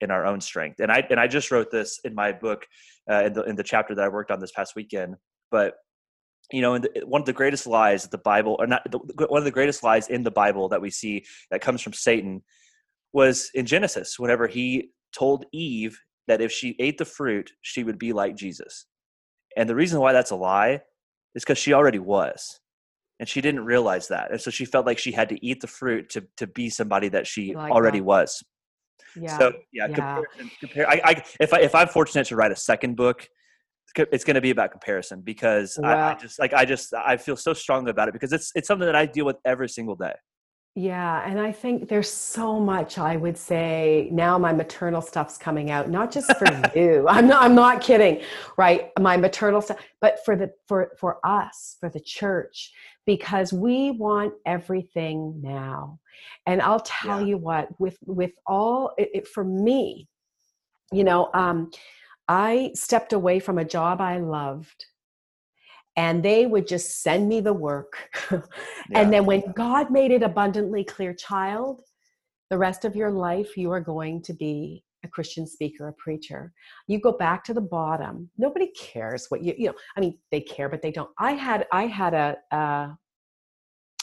[0.00, 0.78] in our own strength.
[0.78, 2.64] And I, and I just wrote this in my book,
[3.10, 5.16] uh, in the, in the chapter that I worked on this past weekend,
[5.50, 5.74] but
[6.52, 8.82] you know, one of the greatest lies that the Bible, or not,
[9.28, 12.44] one of the greatest lies in the Bible that we see that comes from Satan
[13.12, 17.98] was in Genesis, whenever he told Eve that if she ate the fruit, she would
[17.98, 18.86] be like Jesus.
[19.56, 20.80] And the reason why that's a lie
[21.34, 22.60] is because she already was.
[23.20, 24.32] And she didn't realize that.
[24.32, 27.08] And so she felt like she had to eat the fruit to, to be somebody
[27.10, 28.04] that she Like already that.
[28.04, 28.42] was.
[29.16, 29.94] yeah So yeah, Yeah.
[29.94, 30.88] comparison, compare.
[30.90, 33.28] I, I if I if I'm fortunate to write a second book,
[33.96, 37.36] it's going to be about comparison because I, I just like I just I feel
[37.36, 40.14] so strongly about it because it's it's something that I deal with every single day.
[40.76, 45.70] Yeah, and I think there's so much I would say now my maternal stuff's coming
[45.70, 47.06] out, not just for you.
[47.08, 48.22] I'm not I'm not kidding,
[48.56, 48.90] right?
[48.98, 52.72] My maternal stuff, but for the for for us, for the church,
[53.06, 56.00] because we want everything now.
[56.46, 57.26] And I'll tell yeah.
[57.26, 60.08] you what, with with all it, it, for me,
[60.90, 61.70] you know, um,
[62.26, 64.86] I stepped away from a job I loved
[65.96, 68.10] and they would just send me the work.
[68.30, 68.40] yeah.
[68.94, 71.82] And then when God made it abundantly clear, child,
[72.50, 76.52] the rest of your life you are going to be a Christian speaker, a preacher.
[76.88, 78.30] You go back to the bottom.
[78.38, 79.74] Nobody cares what you you know.
[79.96, 81.10] I mean, they care, but they don't.
[81.18, 82.88] I had I had a uh,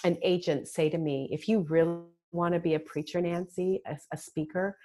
[0.03, 1.99] an agent say to me, if you really
[2.31, 4.77] want to be a preacher, Nancy, a, a speaker,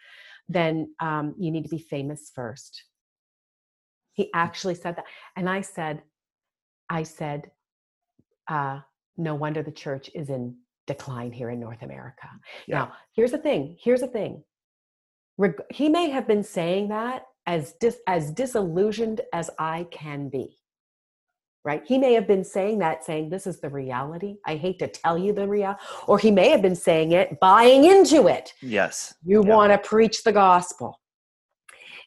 [0.49, 2.85] then um, you need to be famous first.
[4.15, 5.05] He actually said that,
[5.37, 6.03] and I said,
[6.89, 7.51] I said,
[8.49, 8.81] uh,
[9.17, 10.57] no wonder the church is in
[10.87, 12.29] decline here in North America.
[12.67, 12.79] Yeah.
[12.79, 13.77] Now, here's the thing.
[13.81, 14.45] Here's the thing.
[15.39, 20.59] Reg- he may have been saying that as dis- as disillusioned as I can be.
[21.65, 21.83] Right?
[21.85, 24.37] He may have been saying that, saying, This is the reality.
[24.47, 25.81] I hate to tell you the reality.
[26.07, 28.53] Or he may have been saying it, buying into it.
[28.63, 29.15] Yes.
[29.25, 29.53] You yeah.
[29.53, 31.01] want to preach the gospel,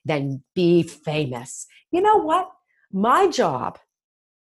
[0.05, 1.67] then be famous.
[1.91, 2.49] You know what?
[2.93, 3.77] My job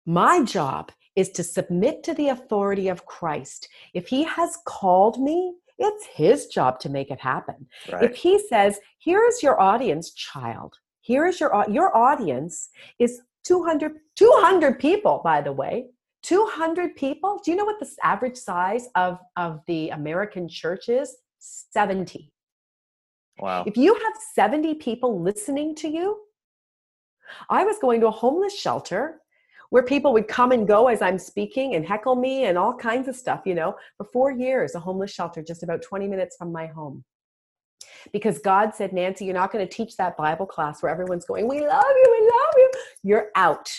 [0.06, 3.68] my job is to submit to the authority of Christ.
[3.94, 7.66] If he has called me, it's his job to make it happen.
[7.90, 8.04] Right.
[8.04, 10.78] If he says, "Here is your audience, child.
[11.00, 15.88] Here is your your audience is 200 200 people by the way.
[16.22, 17.40] 200 people.
[17.44, 21.16] Do you know what the average size of of the American church is?
[21.38, 22.32] 70.
[23.38, 23.64] Wow.
[23.66, 26.18] If you have 70 people listening to you,
[27.50, 29.20] I was going to a homeless shelter
[29.70, 33.08] where people would come and go as I'm speaking and heckle me and all kinds
[33.08, 36.52] of stuff, you know, for four years, a homeless shelter just about 20 minutes from
[36.52, 37.04] my home.
[38.12, 41.48] Because God said, Nancy, you're not going to teach that Bible class where everyone's going,
[41.48, 42.70] We love you, we love you.
[43.02, 43.70] You're out.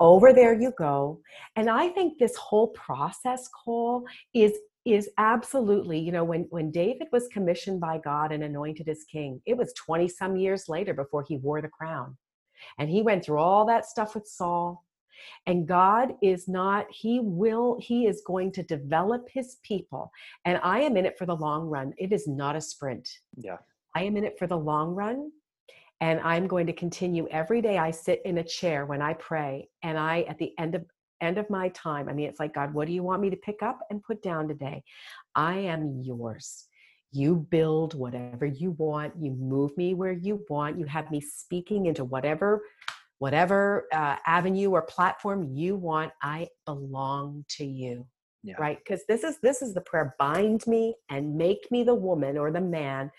[0.00, 1.20] Over there you go.
[1.54, 4.52] And I think this whole process, Cole, is
[4.84, 9.40] is absolutely you know when when david was commissioned by god and anointed as king
[9.46, 12.16] it was 20 some years later before he wore the crown
[12.78, 14.83] and he went through all that stuff with saul
[15.46, 20.10] and God is not, He will, He is going to develop His people.
[20.44, 21.92] And I am in it for the long run.
[21.98, 23.08] It is not a sprint.
[23.36, 23.58] Yeah.
[23.94, 25.30] I am in it for the long run.
[26.00, 27.78] And I'm going to continue every day.
[27.78, 30.84] I sit in a chair when I pray, and I, at the end of
[31.20, 33.36] end of my time, I mean, it's like, God, what do you want me to
[33.36, 34.82] pick up and put down today?
[35.34, 36.66] I am yours.
[37.12, 39.14] You build whatever you want.
[39.18, 40.78] You move me where you want.
[40.78, 42.62] You have me speaking into whatever
[43.18, 48.06] whatever uh, avenue or platform you want i belong to you
[48.44, 48.54] yeah.
[48.58, 48.78] right?
[48.78, 52.52] Because this is this is the prayer bind me and make me the woman or
[52.52, 53.10] the man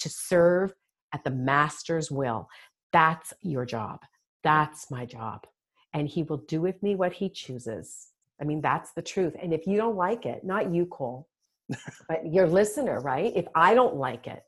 [0.00, 0.72] to serve
[1.12, 2.46] at the master's will.
[2.92, 4.00] That's your job.
[4.44, 5.46] That's my job.
[5.94, 8.08] And he will do with me what he chooses.
[8.40, 9.34] I mean that's the truth.
[9.42, 11.26] And if you don't like it not you cole
[12.08, 13.32] but your listener right?
[13.34, 14.42] If i don't like it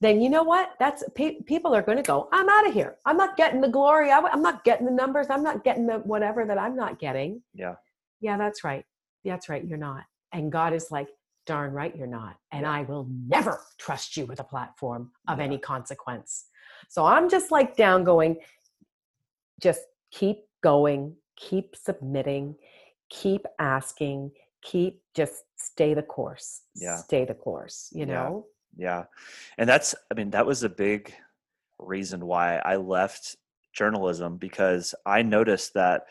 [0.00, 0.74] then you know what?
[0.78, 2.28] That's pe- people are going to go.
[2.32, 2.96] I'm out of here.
[3.04, 4.10] I'm not getting the glory.
[4.12, 5.26] I, am not getting the numbers.
[5.28, 7.42] I'm not getting the whatever that I'm not getting.
[7.54, 7.74] Yeah.
[8.20, 8.84] Yeah, that's right.
[9.24, 9.64] That's right.
[9.64, 10.04] You're not.
[10.32, 11.08] And God is like,
[11.46, 12.36] darn right, you're not.
[12.52, 12.72] And yeah.
[12.72, 15.44] I will never trust you with a platform of yeah.
[15.44, 16.44] any consequence.
[16.88, 18.36] So I'm just like down going,
[19.60, 19.80] just
[20.12, 22.54] keep going, keep submitting,
[23.08, 24.30] keep asking,
[24.62, 26.62] keep just stay the course.
[26.76, 26.98] Yeah.
[26.98, 28.46] Stay the course, you know?
[28.76, 29.04] Yeah.
[29.56, 31.12] And that's i mean that was a big
[31.78, 33.36] reason why i left
[33.72, 36.06] journalism because i noticed that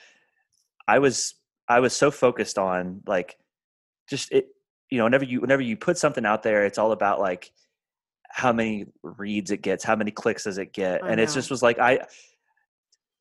[0.88, 1.36] i was
[1.68, 3.38] i was so focused on like
[4.10, 4.48] just it
[4.90, 7.52] you know whenever you whenever you put something out there it's all about like
[8.30, 11.04] how many reads it gets how many clicks does it get?
[11.04, 12.00] I and it just was like i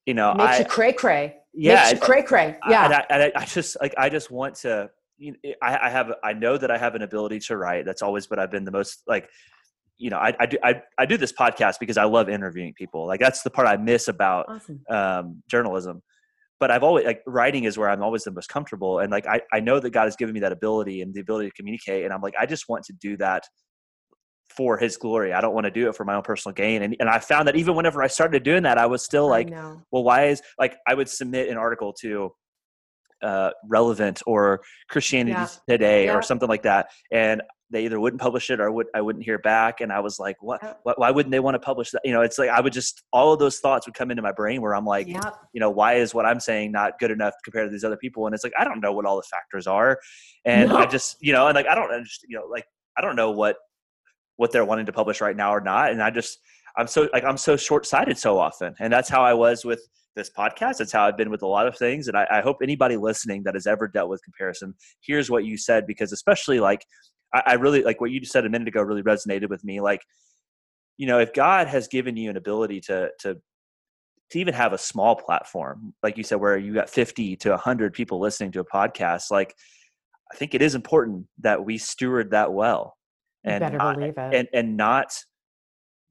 [0.04, 2.94] you know makes I, you cray cray yeah makes you uh, cray cray yeah and
[2.94, 6.12] I, and I, I just like i just want to you know, I, I have
[6.22, 7.84] I know that I have an ability to write.
[7.84, 9.28] That's always what I've been the most like.
[9.98, 13.06] You know, I, I do I, I do this podcast because I love interviewing people.
[13.06, 14.82] Like that's the part I miss about awesome.
[14.90, 16.02] um, journalism.
[16.60, 19.40] But I've always like writing is where I'm always the most comfortable, and like I,
[19.52, 22.12] I know that God has given me that ability and the ability to communicate, and
[22.12, 23.44] I'm like I just want to do that
[24.54, 25.32] for His glory.
[25.32, 26.82] I don't want to do it for my own personal gain.
[26.82, 29.50] And and I found that even whenever I started doing that, I was still like,
[29.90, 32.32] well, why is like I would submit an article to
[33.22, 35.48] uh, relevant or Christianity yeah.
[35.68, 36.14] Today yeah.
[36.14, 39.38] or something like that, and they either wouldn't publish it or would I wouldn't hear
[39.38, 40.80] back, and I was like, what?
[40.84, 42.02] what why wouldn't they want to publish that?
[42.04, 44.32] You know, it's like I would just all of those thoughts would come into my
[44.32, 45.30] brain where I'm like, yeah.
[45.52, 48.26] you know, why is what I'm saying not good enough compared to these other people?
[48.26, 49.98] And it's like I don't know what all the factors are,
[50.44, 50.76] and no.
[50.76, 53.32] I just you know, and like I don't understand, you know, like I don't know
[53.32, 53.56] what
[54.36, 55.90] what they're wanting to publish right now or not.
[55.90, 56.38] And I just
[56.76, 59.80] I'm so like I'm so short sighted so often, and that's how I was with
[60.16, 60.78] this podcast.
[60.78, 62.08] That's how I've been with a lot of things.
[62.08, 65.56] And I, I, hope anybody listening that has ever dealt with comparison hears what you
[65.56, 66.84] said because especially like
[67.32, 69.80] I, I really like what you said a minute ago really resonated with me.
[69.80, 70.00] Like,
[70.96, 73.36] you know, if God has given you an ability to to
[74.30, 77.92] to even have a small platform, like you said, where you got 50 to 100
[77.92, 79.54] people listening to a podcast, like
[80.32, 82.96] I think it is important that we steward that well,
[83.44, 85.12] and better not, it, and and not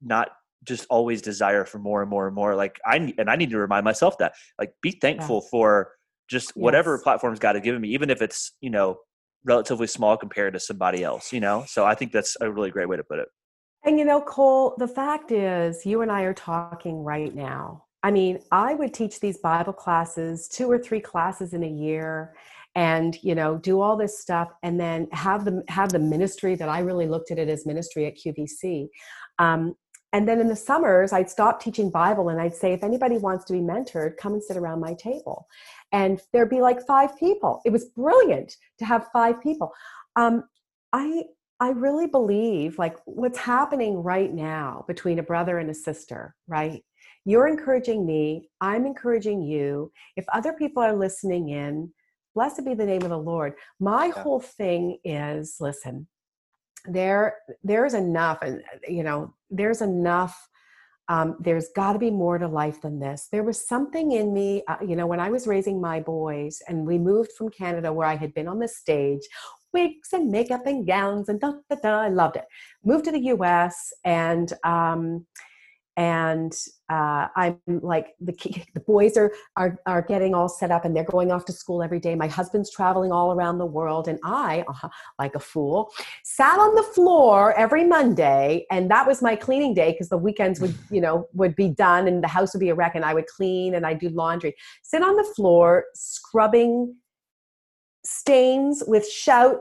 [0.00, 0.30] not
[0.66, 2.54] just always desire for more and more and more.
[2.54, 5.50] Like I and I need to remind myself that like be thankful yeah.
[5.50, 5.92] for
[6.28, 7.02] just whatever yes.
[7.02, 8.98] platforms God has given me, even if it's you know
[9.44, 11.32] relatively small compared to somebody else.
[11.32, 13.28] You know, so I think that's a really great way to put it.
[13.84, 17.84] And you know, Cole, the fact is, you and I are talking right now.
[18.02, 22.34] I mean, I would teach these Bible classes, two or three classes in a year,
[22.74, 26.68] and you know, do all this stuff, and then have the have the ministry that
[26.68, 28.88] I really looked at it as ministry at QVC.
[29.38, 29.74] Um,
[30.12, 33.44] and then in the summers, I'd stop teaching Bible and I'd say, if anybody wants
[33.46, 35.46] to be mentored, come and sit around my table.
[35.92, 37.60] And there'd be like five people.
[37.64, 39.72] It was brilliant to have five people.
[40.14, 40.44] Um,
[40.92, 41.24] I
[41.58, 46.82] I really believe like what's happening right now between a brother and a sister, right?
[47.24, 49.90] You're encouraging me, I'm encouraging you.
[50.16, 51.92] If other people are listening in,
[52.34, 53.54] blessed be the name of the Lord.
[53.80, 54.22] My yeah.
[54.22, 56.06] whole thing is listen,
[56.88, 60.48] there there's enough and you know there's enough
[61.08, 63.28] um, there's got to be more to life than this.
[63.30, 66.86] There was something in me uh, you know when i was raising my boys and
[66.86, 69.22] we moved from canada where i had been on the stage
[69.76, 72.44] wigs and makeup and gowns and da da da i loved it.
[72.84, 75.26] Moved to the us and um,
[75.96, 76.52] and
[76.88, 78.32] uh, I'm like the
[78.74, 81.82] the boys are, are are getting all set up and they're going off to school
[81.82, 82.14] every day.
[82.14, 85.90] My husband's traveling all around the world, and I, uh, like a fool,
[86.24, 90.60] sat on the floor every Monday, and that was my cleaning day because the weekends
[90.60, 93.14] would you know would be done and the house would be a wreck, and I
[93.14, 94.54] would clean and I'd do laundry.
[94.82, 96.94] Sit on the floor scrubbing
[98.04, 99.60] stains with shout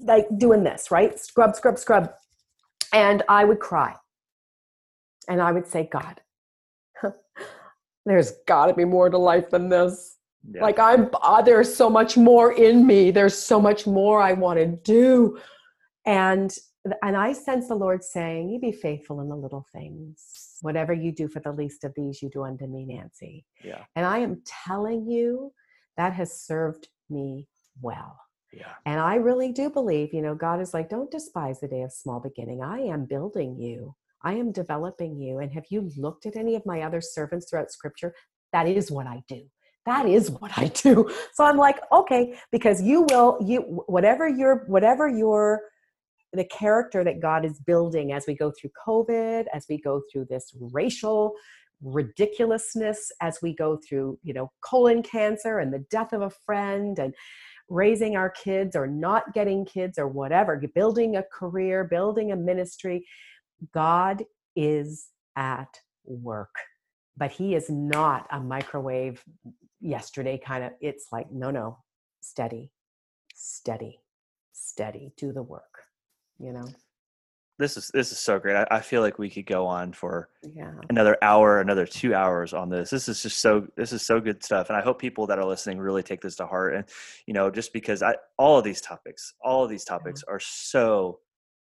[0.00, 2.10] like doing this right, scrub, scrub, scrub,
[2.92, 3.94] and I would cry
[5.28, 6.20] and I would say, God,
[8.06, 10.16] there's got to be more to life than this.
[10.48, 10.62] Yeah.
[10.62, 13.10] Like I'm, uh, there's so much more in me.
[13.10, 15.38] There's so much more I want to do,
[16.04, 16.56] and
[17.02, 20.58] and I sense the Lord saying, "You be faithful in the little things.
[20.60, 23.82] Whatever you do for the least of these, you do unto me, Nancy." Yeah.
[23.96, 25.52] And I am telling you,
[25.96, 27.48] that has served me
[27.80, 28.20] well.
[28.52, 28.72] Yeah.
[28.84, 31.92] And I really do believe, you know, God is like, don't despise the day of
[31.92, 32.62] small beginning.
[32.62, 33.94] I am building you.
[34.26, 35.38] I am developing you.
[35.38, 38.12] And have you looked at any of my other servants throughout scripture?
[38.52, 39.42] That is what I do.
[39.86, 41.08] That is what I do.
[41.34, 45.60] So I'm like, okay, because you will, you, whatever your, whatever your,
[46.32, 50.26] the character that God is building as we go through COVID, as we go through
[50.28, 51.34] this racial
[51.80, 56.98] ridiculousness, as we go through, you know, colon cancer and the death of a friend
[56.98, 57.14] and
[57.68, 63.04] raising our kids or not getting kids or whatever, building a career, building a ministry.
[63.72, 66.54] God is at work,
[67.16, 69.22] but He is not a microwave
[69.80, 70.72] yesterday kind of.
[70.80, 71.78] It's like, no, no,
[72.20, 72.70] steady,
[73.34, 74.00] steady,
[74.52, 75.84] steady, do the work,
[76.38, 76.66] you know?
[77.58, 78.54] This is this is so great.
[78.54, 80.72] I, I feel like we could go on for yeah.
[80.90, 82.90] another hour, another two hours on this.
[82.90, 85.44] This is just so this is so good stuff, and I hope people that are
[85.44, 86.74] listening really take this to heart.
[86.74, 86.84] And
[87.24, 90.34] you know, just because I all of these topics, all of these topics yeah.
[90.34, 91.20] are so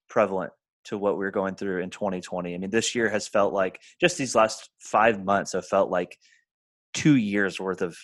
[0.10, 0.54] prevalent
[0.86, 2.54] to what we are going through in 2020.
[2.54, 6.18] I mean, this year has felt like just these last five months have felt like
[6.94, 7.98] two years worth of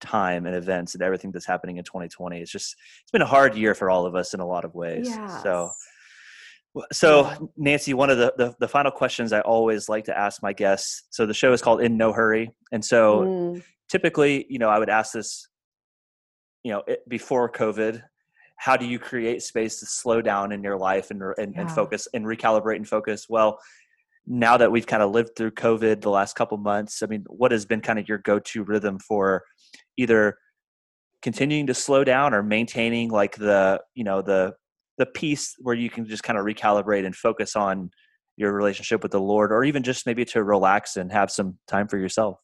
[0.00, 2.40] time and events and everything that's happening in 2020.
[2.40, 4.74] It's just it's been a hard year for all of us in a lot of
[4.74, 5.08] ways.
[5.08, 5.42] Yes.
[5.42, 5.70] So
[6.92, 10.52] so Nancy, one of the, the, the final questions I always like to ask my
[10.52, 11.04] guests.
[11.10, 13.62] So the show is called In No Hurry, and so mm.
[13.88, 15.48] typically, you know, I would ask this,
[16.62, 18.02] you know, before COVID,
[18.60, 21.62] how do you create space to slow down in your life and and, yeah.
[21.62, 23.26] and focus and recalibrate and focus?
[23.28, 23.58] Well
[24.26, 27.50] now that we've kind of lived through covid the last couple months i mean what
[27.50, 29.42] has been kind of your go-to rhythm for
[29.96, 30.36] either
[31.22, 34.54] continuing to slow down or maintaining like the you know the
[34.98, 37.90] the piece where you can just kind of recalibrate and focus on
[38.36, 41.88] your relationship with the lord or even just maybe to relax and have some time
[41.88, 42.38] for yourself?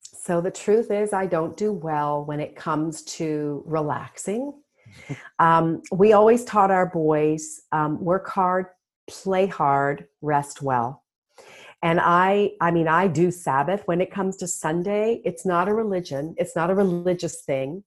[0.00, 4.52] So the truth is i don't do well when it comes to relaxing
[5.38, 8.66] um, we always taught our boys um, work hard,
[9.08, 11.04] play hard, rest well.
[11.82, 15.22] And I, I mean, I do Sabbath when it comes to Sunday.
[15.24, 16.34] It's not a religion.
[16.36, 17.84] It's not a religious thing.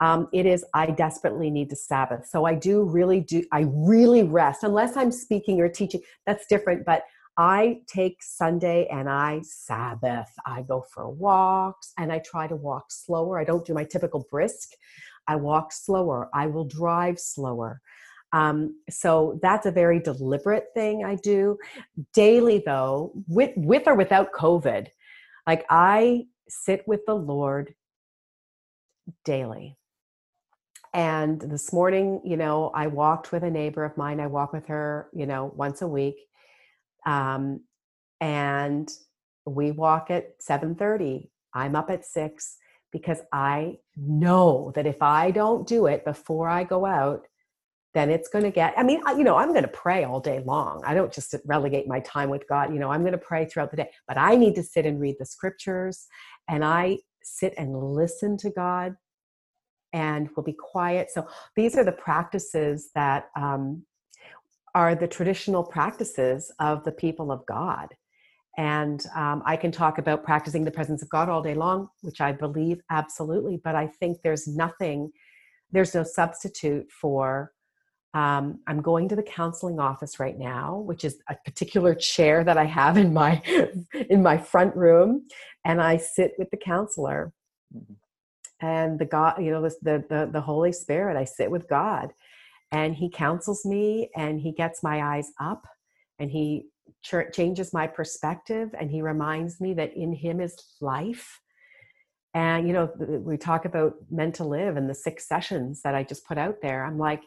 [0.00, 2.26] um, it is I desperately need to Sabbath.
[2.26, 6.84] So I do really do, I really rest, unless I'm speaking or teaching, that's different.
[6.84, 7.02] But
[7.36, 10.28] I take Sunday and I Sabbath.
[10.44, 13.38] I go for walks and I try to walk slower.
[13.38, 14.70] I don't do my typical brisk.
[15.28, 16.28] I walk slower.
[16.34, 17.80] I will drive slower.
[18.32, 21.58] Um, so that's a very deliberate thing I do.
[22.14, 24.88] Daily, though, with, with or without COVID,
[25.46, 27.74] like I sit with the Lord
[29.24, 29.76] daily.
[30.94, 34.20] And this morning, you know, I walked with a neighbor of mine.
[34.20, 36.16] I walk with her, you know, once a week.
[37.06, 37.60] Um,
[38.20, 38.90] and
[39.46, 41.30] we walk at 7:30.
[41.54, 42.56] I'm up at 6
[42.92, 47.26] because I know that if I don't do it before I go out,
[47.94, 50.42] then it's going to get i mean you know i'm going to pray all day
[50.44, 53.46] long i don't just relegate my time with god you know i'm going to pray
[53.46, 56.06] throughout the day but i need to sit and read the scriptures
[56.48, 58.94] and i sit and listen to god
[59.92, 61.10] and will be quiet.
[61.10, 61.26] So
[61.56, 63.84] these are the practices that um,
[64.74, 67.88] are the traditional practices of the people of God.
[68.58, 72.20] And um, I can talk about practicing the presence of God all day long, which
[72.20, 75.10] I believe absolutely, but I think there's nothing,
[75.70, 77.52] there's no substitute for.
[78.14, 82.58] Um, I'm going to the counseling office right now, which is a particular chair that
[82.58, 83.40] I have in my
[84.10, 85.26] in my front room,
[85.64, 87.32] and I sit with the counselor.
[87.74, 87.94] Mm-hmm
[88.60, 92.12] and the god you know the, the the holy spirit i sit with god
[92.72, 95.66] and he counsels me and he gets my eyes up
[96.18, 96.64] and he
[97.02, 101.40] ch- changes my perspective and he reminds me that in him is life.
[102.34, 106.02] And you know we talk about meant to live and the six sessions that i
[106.02, 106.84] just put out there.
[106.84, 107.22] I'm like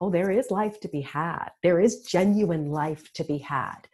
[0.00, 1.50] oh there is life to be had.
[1.62, 3.88] There is genuine life to be had.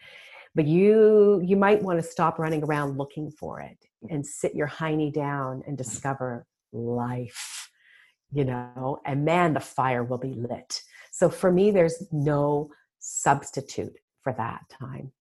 [0.54, 3.78] But you you might want to stop running around looking for it
[4.10, 7.70] and sit your hiney down and discover life,
[8.32, 10.82] you know, and man, the fire will be lit.
[11.10, 15.12] So for me, there's no substitute for that time.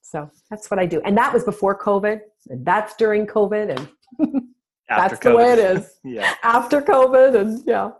[0.00, 1.00] So that's what I do.
[1.04, 2.20] And that was before COVID.
[2.48, 3.78] And that's during COVID.
[3.78, 3.88] And
[4.88, 5.22] that's COVID.
[5.22, 5.98] the way it is.
[6.04, 6.34] yeah.
[6.42, 7.40] After COVID.
[7.40, 7.90] And yeah.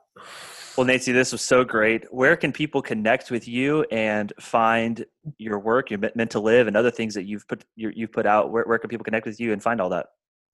[0.76, 2.12] Well, Nancy, this was so great.
[2.12, 5.05] Where can people connect with you and find
[5.38, 8.50] your work, your meant to live, and other things that you've put you've put out?
[8.50, 10.07] Where, where can people connect with you and find all that?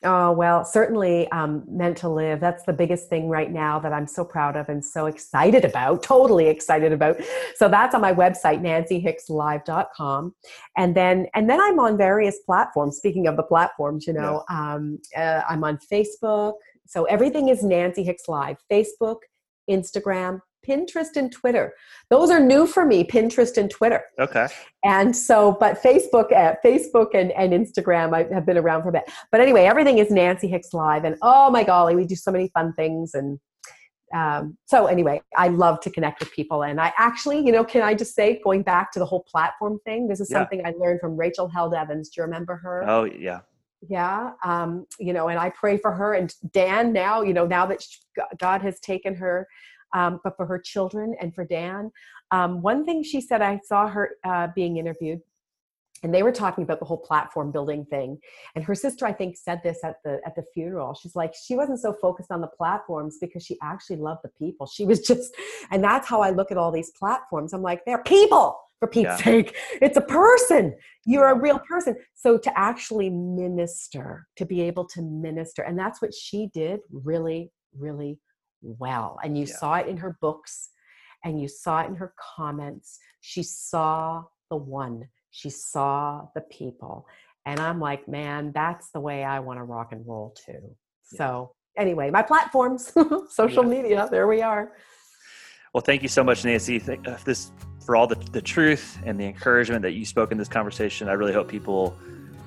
[0.04, 2.38] Oh, well, certainly um, meant to live.
[2.38, 6.02] That's the biggest thing right now that I'm so proud of and so excited about,
[6.04, 7.20] totally excited about.
[7.56, 10.34] So that's on my website, nancyhickslive.com.
[10.76, 12.96] And then, and then I'm on various platforms.
[12.96, 14.74] Speaking of the platforms, you know, yeah.
[14.74, 16.54] um, uh, I'm on Facebook.
[16.86, 19.18] So everything is Nancy Hicks Live, Facebook,
[19.68, 21.74] Instagram, Pinterest and Twitter.
[22.10, 24.02] Those are new for me, Pinterest and Twitter.
[24.18, 24.48] Okay.
[24.84, 28.92] And so, but Facebook, uh, Facebook and, and Instagram, I have been around for a
[28.92, 29.10] bit.
[29.30, 31.04] But anyway, everything is Nancy Hicks Live.
[31.04, 33.14] And oh my golly, we do so many fun things.
[33.14, 33.38] And
[34.14, 36.64] um, so anyway, I love to connect with people.
[36.64, 39.78] And I actually, you know, can I just say, going back to the whole platform
[39.84, 40.38] thing, this is yeah.
[40.38, 42.08] something I learned from Rachel Held Evans.
[42.08, 42.88] Do you remember her?
[42.88, 43.40] Oh, yeah
[43.88, 47.64] yeah um, you know and i pray for her and dan now you know now
[47.66, 47.98] that she,
[48.38, 49.46] god has taken her
[49.94, 51.90] um, but for her children and for Dan.
[52.30, 55.20] Um, one thing she said, I saw her uh, being interviewed,
[56.02, 58.18] and they were talking about the whole platform building thing.
[58.54, 60.94] And her sister, I think, said this at the at the funeral.
[60.94, 64.66] She's like, she wasn't so focused on the platforms because she actually loved the people.
[64.66, 65.34] She was just,
[65.70, 67.52] and that's how I look at all these platforms.
[67.52, 69.16] I'm like, they're people for Pete's yeah.
[69.16, 69.56] sake.
[69.82, 70.76] It's a person.
[71.04, 71.96] You're a real person.
[72.14, 77.50] So to actually minister, to be able to minister, and that's what she did really,
[77.76, 78.18] really
[78.62, 79.18] well.
[79.22, 79.56] And you yeah.
[79.56, 80.70] saw it in her books
[81.24, 82.98] and you saw it in her comments.
[83.20, 87.06] She saw the one, she saw the people.
[87.46, 90.76] And I'm like, man, that's the way I want to rock and roll too.
[91.12, 91.18] Yeah.
[91.18, 92.92] So, anyway, my platforms,
[93.30, 93.70] social yeah.
[93.70, 94.72] media, there we are.
[95.72, 96.82] Well, thank you so much, Nancy.
[96.86, 97.52] Uh, this
[97.84, 101.08] for all the, the truth and the encouragement that you spoke in this conversation.
[101.08, 101.96] I really hope people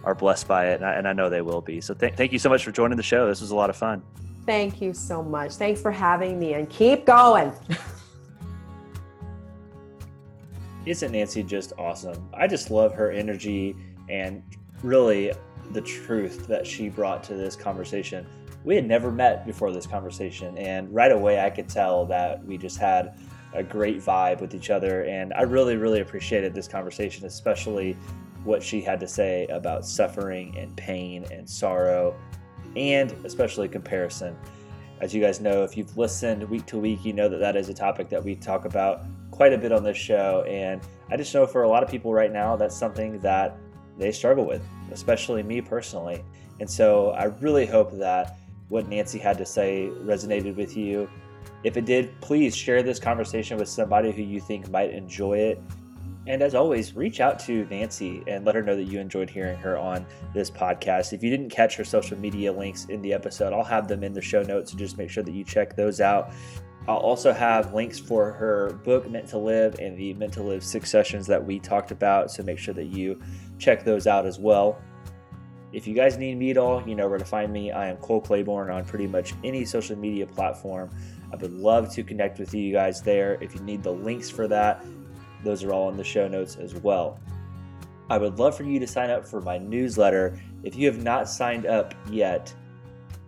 [0.03, 1.81] are blessed by it, and I, and I know they will be.
[1.81, 3.27] So, th- thank you so much for joining the show.
[3.27, 4.03] This was a lot of fun.
[4.51, 5.53] Thank you so much.
[5.53, 7.53] Thanks for having me and keep going.
[10.85, 12.27] Isn't Nancy just awesome?
[12.33, 13.77] I just love her energy
[14.09, 14.43] and
[14.83, 15.31] really
[15.71, 18.27] the truth that she brought to this conversation.
[18.65, 22.57] We had never met before this conversation, and right away I could tell that we
[22.57, 23.17] just had
[23.53, 25.05] a great vibe with each other.
[25.05, 27.93] And I really, really appreciated this conversation, especially
[28.43, 32.13] what she had to say about suffering and pain and sorrow
[32.75, 34.35] and especially comparison.
[34.99, 37.69] As you guys know, if you've listened week to week, you know that that is
[37.69, 40.45] a topic that we talk about quite a bit on this show.
[40.47, 43.57] And I just know for a lot of people right now, that's something that
[43.97, 46.23] they struggle with, especially me personally.
[46.59, 48.37] And so I really hope that
[48.69, 51.09] what Nancy had to say resonated with you.
[51.63, 55.61] If it did, please share this conversation with somebody who you think might enjoy it.
[56.27, 59.57] And as always, reach out to Nancy and let her know that you enjoyed hearing
[59.57, 61.13] her on this podcast.
[61.13, 64.13] If you didn't catch her social media links in the episode, I'll have them in
[64.13, 64.71] the show notes.
[64.71, 66.31] So just make sure that you check those out.
[66.87, 70.63] I'll also have links for her book, Meant to Live, and the Meant to Live
[70.63, 72.31] six sessions that we talked about.
[72.31, 73.19] So make sure that you
[73.57, 74.79] check those out as well.
[75.73, 77.71] If you guys need me at all, you know where to find me.
[77.71, 80.89] I am Cole Claiborne on pretty much any social media platform.
[81.31, 83.37] I would love to connect with you guys there.
[83.41, 84.83] If you need the links for that,
[85.43, 87.19] those are all in the show notes as well.
[88.09, 90.37] I would love for you to sign up for my newsletter.
[90.63, 92.53] If you have not signed up yet,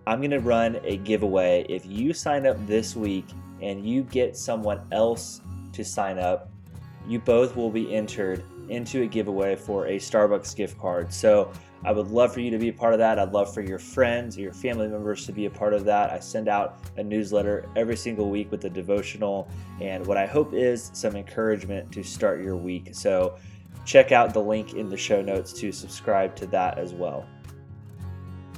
[0.06, 1.66] I'm going to run a giveaway.
[1.70, 3.26] If you sign up this week
[3.62, 5.42] and you get someone else
[5.72, 6.50] to sign up,
[7.08, 11.14] you both will be entered into a giveaway for a Starbucks gift card.
[11.14, 11.52] So
[11.86, 13.20] I would love for you to be a part of that.
[13.20, 16.12] I'd love for your friends your family members to be a part of that.
[16.12, 19.50] I send out a newsletter every single week with a devotional
[19.82, 22.90] and what I hope is some encouragement to start your week.
[22.94, 23.38] So
[23.86, 27.26] check out the link in the show notes to subscribe to that as well.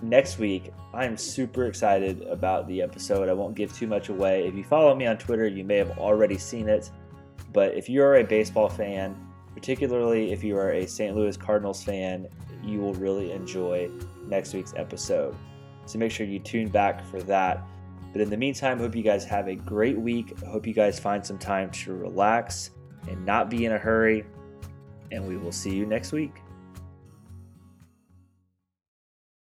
[0.03, 3.27] Next week, I'm super excited about the episode.
[3.27, 4.47] I won't give too much away.
[4.47, 6.91] If you follow me on Twitter, you may have already seen it.
[7.51, 9.15] But if you're a baseball fan,
[9.53, 11.15] particularly if you are a St.
[11.15, 12.27] Louis Cardinals fan,
[12.65, 13.89] you will really enjoy
[14.27, 15.35] next week's episode.
[15.85, 17.63] So make sure you tune back for that.
[18.11, 20.33] But in the meantime, hope you guys have a great week.
[20.45, 22.71] I hope you guys find some time to relax
[23.07, 24.25] and not be in a hurry.
[25.11, 26.41] And we will see you next week.